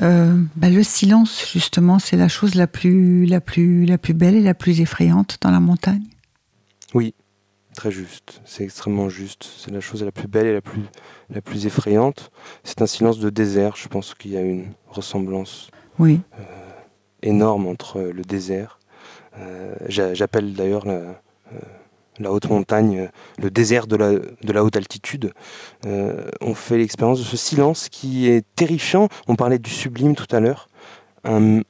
[0.00, 4.34] Euh, bah, le silence, justement, c'est la chose la plus, la, plus, la plus belle
[4.34, 6.02] et la plus effrayante dans la montagne.
[6.94, 7.14] Oui,
[7.74, 8.42] très juste.
[8.44, 9.44] C'est extrêmement juste.
[9.58, 10.82] C'est la chose la plus belle et la plus,
[11.30, 12.30] la plus effrayante.
[12.64, 13.76] C'est un silence de désert.
[13.76, 16.20] Je pense qu'il y a une ressemblance oui.
[16.38, 16.44] Euh,
[17.22, 18.78] énorme entre le désert.
[19.88, 21.20] J'appelle d'ailleurs la
[22.18, 23.08] la haute montagne, euh,
[23.38, 25.32] le désert de la, de la haute altitude,
[25.86, 29.08] euh, on fait l'expérience de ce silence qui est terrifiant.
[29.28, 30.68] On parlait du sublime tout à l'heure,
[31.24, 31.62] un,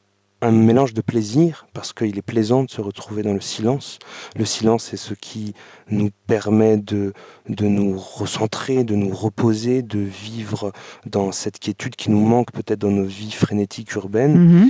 [0.42, 3.98] mélange de plaisir, parce qu'il est plaisant de se retrouver dans le silence.
[4.36, 5.54] Le silence est ce qui
[5.90, 7.14] nous permet de,
[7.48, 10.72] de nous recentrer, de nous reposer, de vivre
[11.04, 14.66] dans cette quiétude qui nous manque peut-être dans nos vies frénétiques urbaines.
[14.66, 14.68] Mm-hmm.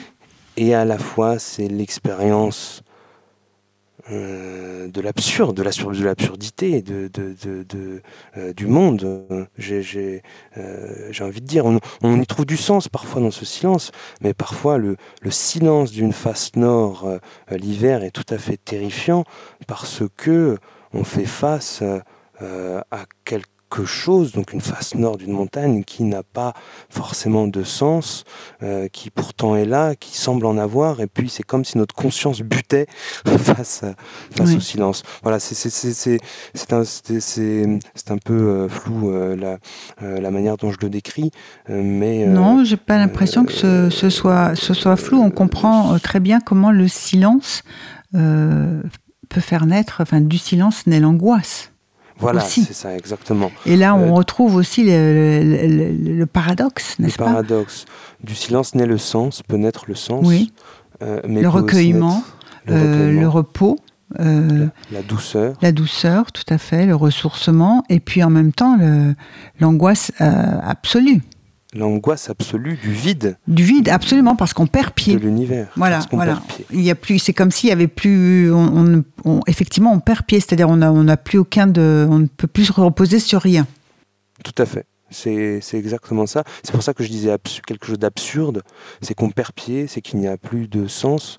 [0.56, 2.82] Et à la fois, c'est l'expérience
[4.12, 8.02] euh, de l'absurde, de l'absurdité de, de,
[8.36, 9.26] euh, du monde.
[9.58, 10.22] J'ai
[10.56, 13.90] euh, envie de dire, on, y trouve du sens parfois dans ce silence,
[14.20, 17.08] mais parfois le, le silence d'une face nord
[17.50, 19.24] l'hiver est tout à fait terrifiant
[19.66, 20.56] parce que
[20.92, 21.82] on fait face
[22.40, 26.54] à quelque chose, donc une face nord d'une montagne qui n'a pas
[26.88, 28.24] forcément de sens,
[28.62, 31.94] euh, qui pourtant est là, qui semble en avoir, et puis c'est comme si notre
[31.94, 32.86] conscience butait
[33.26, 33.84] face,
[34.36, 35.02] face au silence.
[35.22, 41.30] Voilà, c'est un, un peu euh, flou euh, la, la manière dont je le décris,
[41.68, 42.26] mais...
[42.26, 46.40] non, j'ai pas l'impression que ce, ce, soit, ce soit flou, on comprend très bien
[46.40, 47.62] comment le silence
[48.12, 51.72] peut faire naître, enfin du silence naît l'angoisse.
[52.18, 53.50] Voilà, c'est ça, exactement.
[53.66, 57.26] Et là, on euh, retrouve aussi le, paradoxe, n'est-ce pas?
[57.26, 57.84] Le paradoxe.
[58.24, 60.24] Du silence naît le sens, peut naître le sens.
[60.26, 60.52] Oui.
[61.02, 62.22] Euh, mais le, recueillement,
[62.66, 63.78] le, euh, le repos.
[64.18, 65.54] euh, La douceur.
[65.60, 68.78] la douceur, tout à fait, le ressourcement, et puis en même temps
[69.60, 71.22] l'angoisse euh, absolue,
[71.76, 75.16] L'angoisse absolue du vide du vide, absolument, parce qu'on perd de pied.
[75.18, 75.68] l'univers.
[75.76, 76.42] Voilà, voilà.
[76.72, 79.92] Il y a plus, c'est comme s'il y avait plus, on, on ne- on- effectivement,
[79.92, 82.64] on perd pied, c'est-à-dire on a, on n'a plus aucun de, on ne peut plus
[82.66, 83.66] se reposer sur rien.
[84.44, 84.86] Tout à fait.
[85.08, 86.42] C'est c'est exactement ça.
[86.64, 87.30] C'est pour ça que je disais
[87.64, 88.62] quelque chose d'absurde.
[89.00, 91.36] C'est qu'on perd pied, c'est qu'il n'y a plus de sens.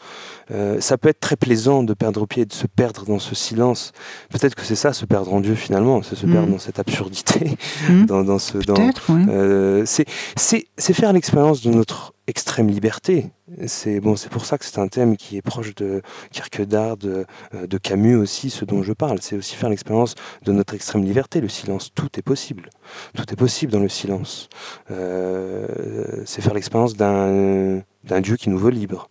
[0.52, 3.92] Euh, ça peut être très plaisant de perdre pied, de se perdre dans ce silence.
[4.30, 6.32] Peut-être que c'est ça, se perdre en Dieu finalement, c'est se Mm.
[6.32, 7.58] perdre dans cette absurdité,
[7.90, 8.06] Mm.
[8.08, 8.76] dans, dans ce, dans,
[9.10, 9.26] oui.
[9.30, 13.30] Euh, c'est faire l'expérience de notre extrême liberté.
[13.68, 17.26] C'est bon, c'est pour ça que c'est un thème qui est proche de Kierkegaard, de,
[17.56, 19.20] euh, de Camus aussi, ce dont je parle.
[19.22, 21.92] C'est aussi faire l'expérience de notre extrême liberté, le silence.
[21.96, 22.70] Tout est possible.
[23.16, 24.50] Tout est possible dans le silence.
[24.92, 25.68] Euh,
[26.26, 29.10] c'est faire l'expérience d'un d'un Dieu qui nous veut libres,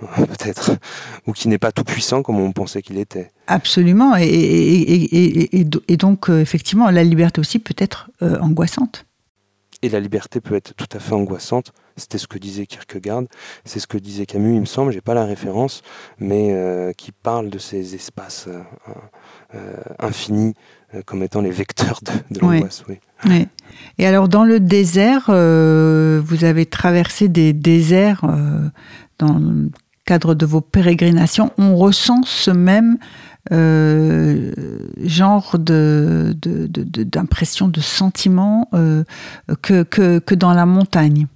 [0.16, 0.72] peut-être,
[1.26, 3.30] ou qui n'est pas tout puissant comme on pensait qu'il était.
[3.46, 4.16] Absolument.
[4.16, 9.06] Et, et- et- donc, euh, effectivement, la liberté aussi peut être euh, angoissante.
[9.82, 11.72] Et la liberté peut être tout à fait angoissante.
[11.96, 13.22] C'était ce que disait Kierkegaard,
[13.64, 15.82] c'est ce que disait Camus, il me semble, j'ai pas la référence,
[16.18, 18.48] mais euh, qui parle de ces espaces
[19.54, 20.54] euh, infinis
[21.06, 22.84] comme étant les vecteurs de, l'angoisse.
[22.88, 22.98] Oui.
[23.26, 23.46] Oui.
[23.98, 28.22] Et alors, dans le désert, vous avez traversé des déserts
[29.18, 29.68] dans
[30.08, 31.50] cadre de vos pérégrinations.
[31.58, 32.96] On ressent ce même
[33.52, 34.52] euh,
[35.04, 39.04] genre de, d'impression, de, sentiment euh,
[39.60, 41.26] que, que, que dans la montagne?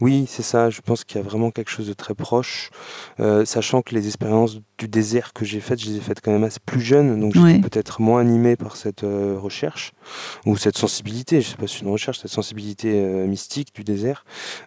[0.00, 0.68] Oui, c'est ça.
[0.68, 2.70] Je pense qu'il y a vraiment quelque chose de très proche,
[3.20, 6.32] euh, sachant que les expériences du désert que j'ai faites, je les ai faites quand
[6.32, 7.60] même assez plus jeune, donc j'étais Oui.
[7.60, 9.92] peut-être moins animé par cette euh, recherche
[10.44, 11.40] ou cette sensibilité.
[11.40, 14.24] Je sais pas si c'est une recherche, cette sensibilité euh, mystique du désert,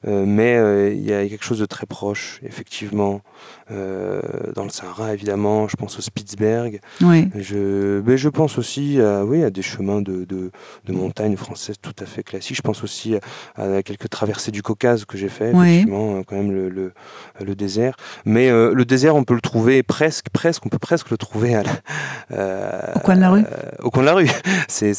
[0.07, 3.21] Euh, mais il y a quelque chose de très proche, effectivement,
[3.69, 5.67] dans le Sahara évidemment.
[5.67, 6.79] Je pense au Spitzberg.
[7.01, 10.51] Je, mais je pense aussi à, oui, à des chemins de, de,
[10.85, 12.55] de montagne françaises tout à fait classiques.
[12.57, 13.15] Je pense aussi
[13.55, 15.67] à, à quelques traversées du Caucase que j'ai fait, Oui.
[15.67, 16.93] effectivement, quand même le, le,
[17.43, 17.95] le désert.
[18.25, 21.63] Mais le désert, on peut le trouver presque, presque, on peut presque le trouver à
[21.63, 21.71] la-
[22.31, 23.43] euh, Au coin de la rue
[23.79, 24.29] Au coin de la rue.
[24.67, 24.91] C'est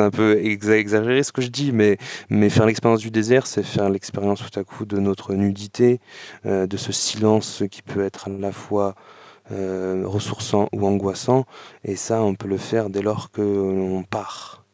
[0.00, 1.98] un, peu exa- exagéré ce que je dis, mais,
[2.30, 6.00] mais faire l'expérience du désert, c'est faire l'expérience tout à coup de notre nudité,
[6.46, 8.94] euh, de ce silence qui peut être à la fois
[9.52, 11.46] euh, ressourçant ou angoissant.
[11.84, 14.64] Et ça, on peut le faire dès lors que l'on part.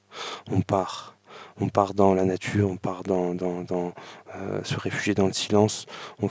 [0.51, 1.17] On part.
[1.59, 3.93] On part dans la nature, on part dans, dans, dans,
[4.37, 5.87] euh, se réfugier dans le silence.
[6.23, 6.29] On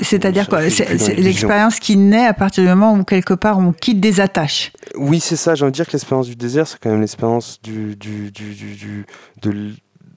[0.00, 4.00] C'est-à-dire quoi C'est l'expérience qui naît à partir du moment où quelque part on quitte
[4.00, 4.72] des attaches.
[4.96, 5.54] Oui, c'est ça.
[5.54, 8.54] J'ai envie de dire que l'expérience du désert, c'est quand même l'expérience du, du, du,
[8.54, 9.06] du,
[9.42, 9.72] de,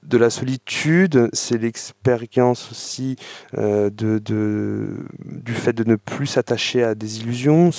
[0.06, 1.30] de la solitude.
[1.34, 3.16] C'est l'expérience aussi
[3.58, 7.72] euh, de, de, du fait de ne plus s'attacher à des illusions.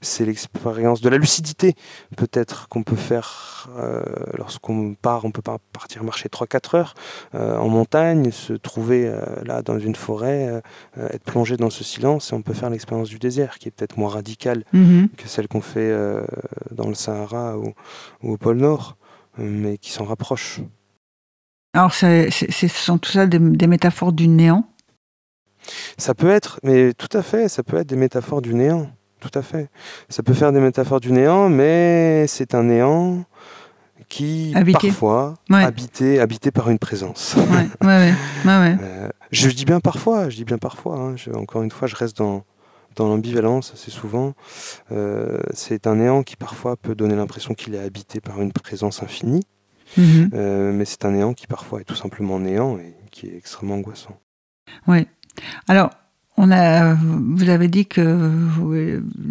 [0.00, 1.74] C'est l'expérience de la lucidité,
[2.16, 4.02] peut-être, qu'on peut faire euh,
[4.36, 5.24] lorsqu'on part.
[5.24, 6.94] On peut pas partir marcher 3-4 heures
[7.34, 9.12] euh, en montagne, se trouver
[9.44, 10.62] là dans une forêt,
[10.98, 12.32] être plongé dans ce silence.
[12.32, 15.08] Et on peut faire l'expérience du désert, qui est peut-être moins radicale Mhm.
[15.16, 15.92] que celle qu'on fait
[16.70, 17.72] dans le Sahara ou,
[18.22, 18.96] ou au pôle Nord,
[19.38, 20.60] mais qui s'en rapprochent.
[21.74, 24.64] Alors, c'est- c'est- ce sont tout ça des, des métaphores du néant.
[25.96, 29.30] Ça peut être, mais tout à fait, ça peut être des métaphores du néant, tout
[29.34, 29.68] à fait.
[30.08, 33.24] Ça peut faire des métaphores du néant, mais c'est un néant
[34.08, 34.88] qui, Habité.
[34.88, 35.62] parfois, Ouais.
[35.64, 37.36] habité, habité par une présence.
[37.36, 38.14] Ouais, ouais, ouais,
[38.44, 38.76] ouais, ouais.
[38.82, 40.96] Euh, je dis bien parfois, je dis bien parfois.
[40.98, 42.44] hein, je- encore une fois, je reste dans,
[42.96, 44.34] dans l'ambivalence assez souvent.
[44.90, 49.02] Euh, c'est un néant qui parfois peut donner l'impression qu'il est habité par une présence
[49.02, 49.44] infinie.
[49.96, 50.30] Mhm.
[50.34, 53.74] Euh, mais c'est un néant qui parfois est tout simplement néant et qui est extrêmement
[53.74, 54.18] angoissant.
[54.86, 55.06] Ouais.
[55.68, 55.90] Alors,
[56.44, 58.74] on a, vous avez dit que vous,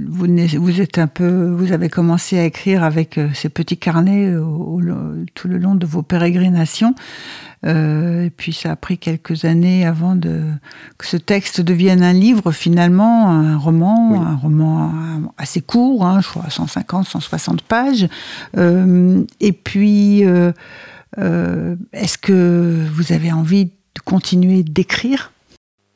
[0.07, 3.75] vous, n'êtes- vous êtes un peu, vous avez commencé à écrire avec euh, ces petits
[3.77, 6.95] carnets au- au- tout le long de vos pérégrinations.
[7.65, 10.41] Euh, et puis ça a pris quelques années avant de,
[10.97, 14.17] que ce texte devienne un livre finalement, un roman, Oui.
[14.17, 14.91] un roman
[15.37, 18.07] assez court, hein, je crois 150, 160 pages.
[18.57, 20.53] Euh, et puis, euh,
[21.93, 23.71] est-ce que vous avez envie de
[24.05, 25.31] continuer d'écrire?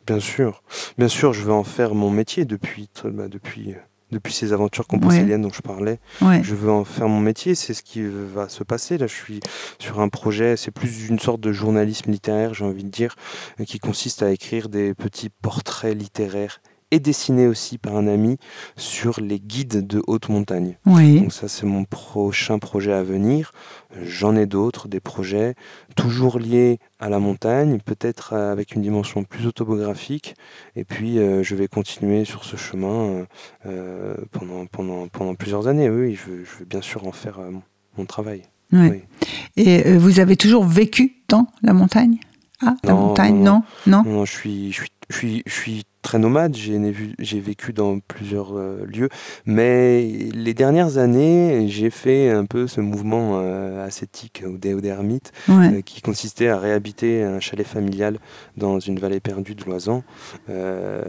[0.06, 0.64] Bien sûr,
[0.98, 3.74] bien sûr, je veux en faire mon métier depuis, bah, depuis,
[4.12, 5.00] depuis ces aventures Ouais.
[5.00, 6.00] composteliennes dont je parlais.
[6.22, 6.44] Ouais.
[6.44, 8.98] Je veux en faire mon métier, c'est ce qui va se passer.
[9.00, 9.40] Là, je suis
[9.80, 13.16] sur un projet, c'est plus une sorte de journalisme littéraire, j'ai envie de dire,
[13.60, 18.38] euh, qui consiste à écrire des petits portraits littéraires et dessiné aussi par un ami
[18.78, 20.78] sur les guides de haute montagne.
[20.86, 21.22] Oui.
[21.22, 23.52] Donc ça, c'est mon prochain projet à venir.
[24.04, 25.56] J'en ai d'autres, des projets
[25.96, 30.36] toujours liés à la montagne, peut-être avec une dimension plus autobiographique.
[30.76, 33.26] Et puis, euh, je vais continuer sur ce chemin
[33.66, 35.90] euh, pendant, pendant, pendant plusieurs années.
[35.90, 37.52] Oui, je veux, je veux bien sûr en faire euh,
[37.98, 38.44] mon travail.
[38.72, 39.04] Oui.
[39.58, 42.20] Et euh, vous avez toujours vécu dans la montagne?
[42.62, 44.10] Ah, la montagne, non, non, non.
[44.10, 46.56] Non, je suis, je suis, je suis, je suis très nomade.
[46.56, 49.10] J'ai vécu dans plusieurs euh, lieux,
[49.46, 55.78] mais les dernières années, j'ai fait un peu ce mouvement euh, ascétique ou d'ermite Ouais.
[55.78, 58.20] euh, qui consistait à réhabiter un chalet familial
[58.56, 60.04] dans une vallée perdue de l'Oisan,
[60.50, 61.04] euh,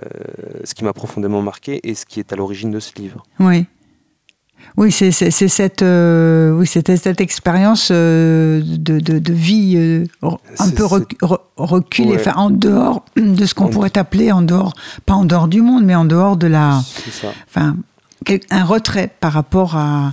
[0.64, 3.22] ce qui m'a profondément marqué et ce qui est à l'origine de ce livre.
[3.38, 3.66] Oui.
[4.76, 10.04] Oui, c'est cette, euh, oui, c'était cette expérience euh, de, de, de vie euh,
[10.58, 12.16] un peu rec- re- reculée, Ouais.
[12.20, 14.74] enfin, en dehors de ce qu'on pourrait appeler en dehors,
[15.06, 16.82] pas en dehors du monde, mais en dehors de la,
[17.48, 17.76] enfin,
[18.50, 20.12] un retrait par rapport à.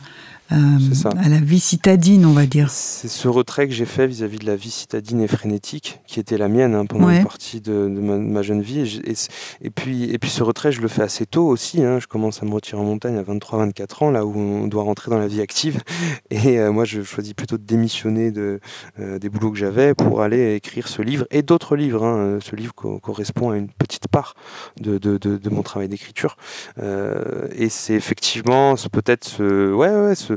[0.49, 2.69] À la vie citadine, on va dire.
[2.69, 6.37] C'est ce retrait que j'ai fait vis-à-vis de la vie citadine et frénétique, qui était
[6.37, 7.17] la mienne hein, pendant Ouais.
[7.17, 8.81] une partie de, de ma, de ma jeune vie.
[8.81, 9.29] Et, je- et c-
[9.61, 11.81] et puis, et puis ce retrait, je le fais assez tôt aussi.
[11.83, 11.99] hein.
[11.99, 15.09] Je commence à me retirer en montagne à 23-24 ans, là où on doit rentrer
[15.09, 15.81] dans la vie active.
[16.29, 18.59] Et euh, moi, je choisis plutôt de démissionner de,
[18.99, 22.03] euh, des boulots que j'avais pour aller écrire ce livre et d'autres livres.
[22.03, 22.37] hein.
[22.41, 24.35] Ce livre co- correspond à une petite part
[24.79, 26.37] de, de, mon travail d'écriture.
[26.81, 30.32] Euh, et c'est effectivement ce- peut-être ce, ouais, ouais, ce,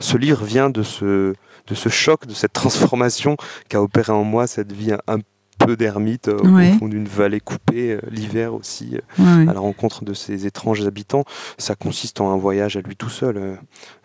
[0.00, 1.32] ce livre vient de ce,
[1.66, 3.36] de ce choc, de cette transformation
[3.68, 5.18] qu'a opéré en moi cette vie un,
[5.58, 6.70] peu d'ermite euh, Ouais.
[6.74, 9.48] au fond d'une vallée coupée, euh, l'hiver aussi, euh, Ouais.
[9.50, 11.24] à la rencontre de ces étranges habitants.
[11.56, 13.54] Ça consiste en un voyage à lui tout seul, euh,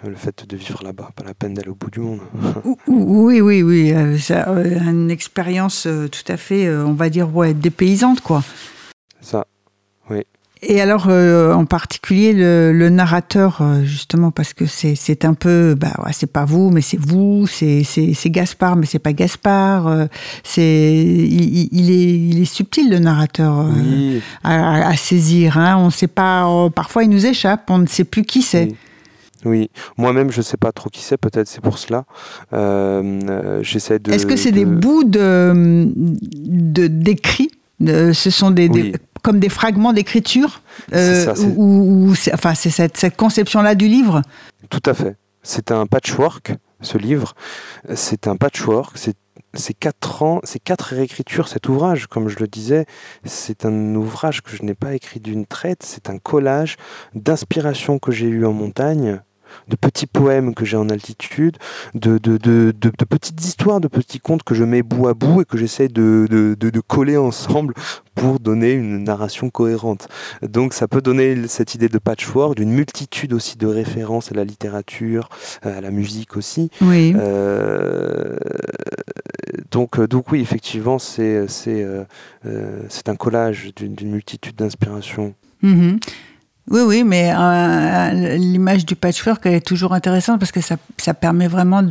[0.07, 2.21] le fait de vivre là-bas, pas la peine d'aller au bout du monde.
[2.63, 4.17] Ou- ou- Oui, oui, oui.
[4.17, 8.43] ça, une expérience tout à fait, on va dire, ouais, dépaysante, quoi.
[9.19, 9.45] Ça,
[10.63, 15.73] Et alors, euh, en particulier, le, le narrateur, euh, justement, parce que c'est un peu,
[15.73, 17.83] bah, ouais, c'est pas vous, mais c'est vous, c'est
[18.25, 19.87] Gaspard, mais c'est pas Gaspard.
[19.87, 20.05] euh,
[20.43, 20.61] c'est
[21.03, 25.57] il, il- est, il est subtil, le narrateur, euh, oui, à, à- saisir.
[25.57, 28.65] Hein, on sait pas, euh, parfois il nous échappe, on ne sait plus qui c'est.
[28.65, 28.75] Oui.
[29.43, 32.03] Oui, moi-même je sais pas trop qui c'est, peut-être c'est pour cela.
[32.53, 34.11] Euh, euh, J'essaie de.
[34.11, 37.49] Est-ce que c'est des de- bouts de de- d'écrits
[37.79, 38.93] de- Ce sont des, des-.
[39.21, 40.61] Comme des fragments d'écriture
[40.91, 44.21] c'est- ou, enfin, c'est cette, cette conception-là du livre?
[44.69, 45.15] Tout à fait.
[45.43, 47.33] C'est un patchwork, ce livre.
[47.95, 48.97] C'est un patchwork.
[48.97, 49.15] C'est
[49.53, 51.49] c'est quatre ans, c'est quatre réécritures.
[51.49, 52.85] Cet ouvrage, comme je le disais,
[53.25, 55.83] c'est un ouvrage que je n'ai pas écrit d'une traite.
[55.83, 56.77] C'est un collage
[57.15, 59.19] d'inspiration que j'ai eu en montagne,
[59.67, 61.57] de petits poèmes que j'ai en altitude,
[61.95, 62.71] de, de, de,
[63.05, 66.27] petites histoires, de petits contes que je mets bout à bout et que j'essaie de,
[66.29, 67.73] de, de- de coller ensemble
[68.15, 70.07] pour donner une narration cohérente.
[70.41, 74.43] Donc ça peut donner cette idée de patchwork, d'une multitude aussi de références à la
[74.43, 75.29] littérature,
[75.61, 76.69] à la musique aussi.
[76.81, 77.13] Oui.
[77.17, 78.37] Euh,
[79.71, 82.03] donc, euh, donc oui, effectivement, c'est euh,
[83.07, 85.33] un collage d'une multitude d'inspirations.
[85.61, 85.99] Mhm.
[86.71, 90.77] Oui, oui, mais euh, l'image du patchwork elle est toujours intéressante parce que ça,
[91.13, 91.83] permet vraiment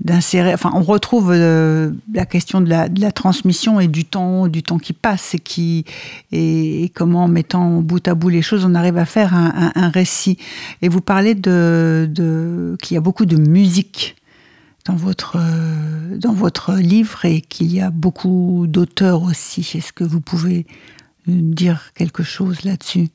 [0.00, 0.54] d'insérer.
[0.54, 4.94] Enfin, on retrouve euh, la question de la, transmission et du temps, du temps qui
[4.94, 5.84] passe et qui
[6.32, 10.38] et, comment en mettant bout à bout les choses, on arrive à faire un, récit.
[10.80, 12.08] Et vous parlez de,
[12.80, 14.16] qu'il y a beaucoup de musique
[14.86, 19.70] dans votre euh, dans votre livre et qu'il y a beaucoup d'auteurs aussi.
[19.74, 20.66] Est-ce que vous pouvez
[21.28, 23.10] euh, dire quelque chose là-dessus?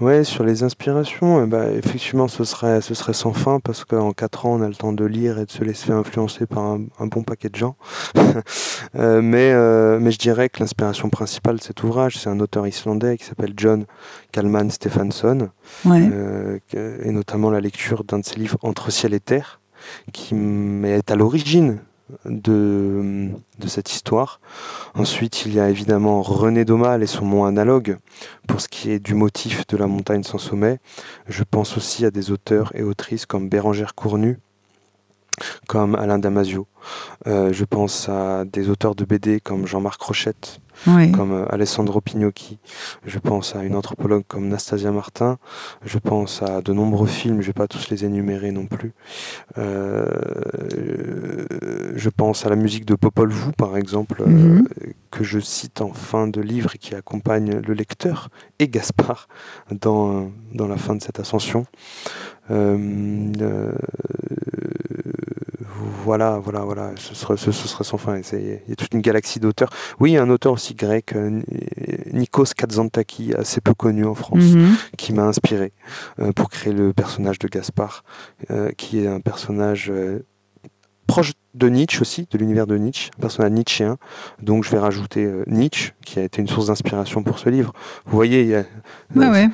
[0.00, 4.12] Ouais, sur les inspirations, eh ben, effectivement, ce serait, ce serait sans fin parce qu'en
[4.12, 6.82] 4 ans, on a le temps de lire et de se laisser influencer par un,
[6.98, 7.76] un bon paquet de gens.
[8.94, 12.66] Euh, mais, euh, mais je dirais que l'inspiration principale de cet ouvrage, c'est un auteur
[12.66, 13.84] islandais qui s'appelle John
[14.32, 15.48] Kalman Stefansson,
[15.84, 16.08] Ouais.
[16.12, 16.58] euh,
[17.02, 19.60] et notamment la lecture d'un de ses livres Entre ciel et terre,
[20.12, 20.34] qui
[20.84, 21.78] est à l'origine
[22.24, 23.30] de,
[23.66, 24.40] cette histoire.
[24.94, 27.98] Ensuite, il y a évidemment René Daumal et son mont analogue
[28.46, 30.78] pour ce qui est du motif de la montagne sans sommet.
[31.28, 34.38] Je pense aussi à des auteurs et autrices comme Bérangère Cournu,
[35.66, 36.66] comme Alain Damasio.
[37.26, 41.10] Euh, je pense à des auteurs de BD comme Jean-Marc Rochette, Oui.
[41.12, 42.58] comme euh, Alessandro Pignocchi.
[43.04, 45.38] Je pense à une anthropologue comme Nastasia Martin.
[45.84, 48.92] Je pense à de nombreux films, je ne vais pas tous les énumérer non plus.
[49.58, 50.06] Euh,
[51.94, 54.68] je pense à la musique de Popol Vuh, par exemple, euh, Mhm.
[55.10, 59.28] que je cite en fin de livre et qui accompagne le lecteur et Gaspard
[59.70, 61.64] dans, dans la fin de cette ascension.
[62.50, 63.32] Euh,
[66.04, 68.18] voilà, voilà, voilà, ce serait, ce, serait sans fin.
[68.32, 69.70] Il y a toute une galaxie d'auteurs.
[70.00, 71.40] Oui, il y a un auteur aussi grec, euh,
[72.12, 74.76] Nikos Kazantzakis, assez peu connu en France, Mhm.
[74.96, 75.72] qui m'a inspiré
[76.18, 78.04] euh, pour créer le personnage de Gaspard,
[78.50, 79.92] euh, qui est un personnage
[81.06, 83.96] proche de Nietzsche aussi, de l'univers de Nietzsche, un personnage nietzschéen.
[84.42, 87.72] Donc je vais rajouter euh, Nietzsche, qui a été une source d'inspiration pour ce livre.
[88.06, 88.64] Vous voyez, a-
[89.14, 89.48] Ouais, ouais.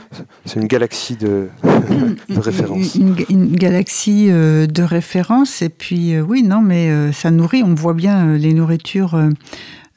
[0.45, 1.49] c'est une galaxie de,
[2.29, 2.95] de références.
[2.97, 5.63] Une, une- une galaxie euh, de références.
[5.63, 7.63] Et puis, euh, oui, non, mais euh, ça nourrit.
[7.63, 9.15] On voit bien euh, les nourritures.
[9.15, 9.31] euh,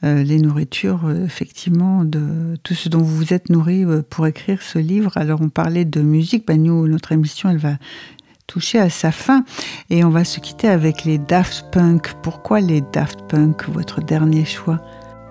[0.04, 2.20] euh, les nourritures, euh, effectivement, de
[2.62, 5.10] tout ce dont vous vous êtes nourri euh, pour écrire ce livre.
[5.16, 6.46] Alors, on parlait de musique.
[6.46, 7.78] Ben, nous, notre émission, elle va
[8.46, 9.44] toucher à sa fin.
[9.90, 12.14] Et on va se quitter avec les Daft Punk.
[12.22, 14.80] Pourquoi les Daft Punk, votre dernier choix?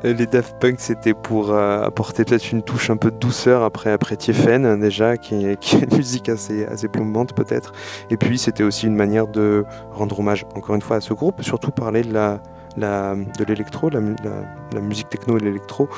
[0.04, 3.64] Euh, Les Daft Punk, c'était pour euh, apporter peut-être une touche un peu de douceur
[3.64, 7.74] après, après Tiefen, hein, déjà, qui, qui est une musique assez, assez plombante peut-être.
[8.10, 11.42] Et puis, c'était aussi une manière de rendre hommage, encore une fois, à ce groupe,
[11.42, 12.42] surtout parler de la
[12.78, 15.90] de l'électro, la musique techno et l'électro,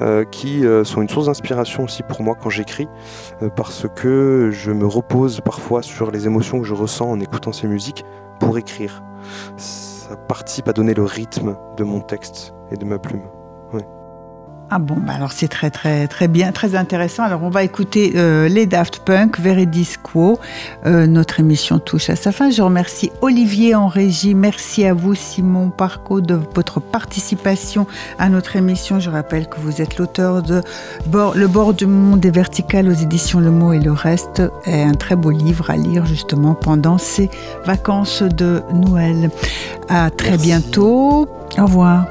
[0.00, 2.88] euh, qui euh, sont une source d'inspiration aussi pour moi quand j'écris,
[3.42, 7.52] euh, parce que je me repose parfois sur les émotions que je ressens en écoutant
[7.52, 8.04] ces musiques
[8.40, 9.02] pour écrire.
[9.56, 13.22] Ça participe à donner le rythme de mon texte et de ma plume.
[14.68, 17.22] Ah bon, bah alors c'est très très très bien, très intéressant.
[17.22, 20.40] Alors on va écouter euh, les Daft Punk, Veridis Quo.
[20.86, 22.50] Euh, notre émission touche à sa fin.
[22.50, 24.34] Je remercie Olivier en régie.
[24.34, 27.86] Merci à vous Simon Parco de votre participation
[28.18, 28.98] à notre émission.
[28.98, 30.62] Je rappelle que vous êtes l'auteur de
[31.12, 34.42] Le bord du monde est vertical aux éditions Le Mot et le Reste.
[34.64, 37.30] est un très beau livre à lire justement pendant ces
[37.64, 39.30] vacances de Noël.
[39.88, 40.46] À très Merci.
[40.46, 41.28] bientôt.
[41.56, 42.04] Au revoir.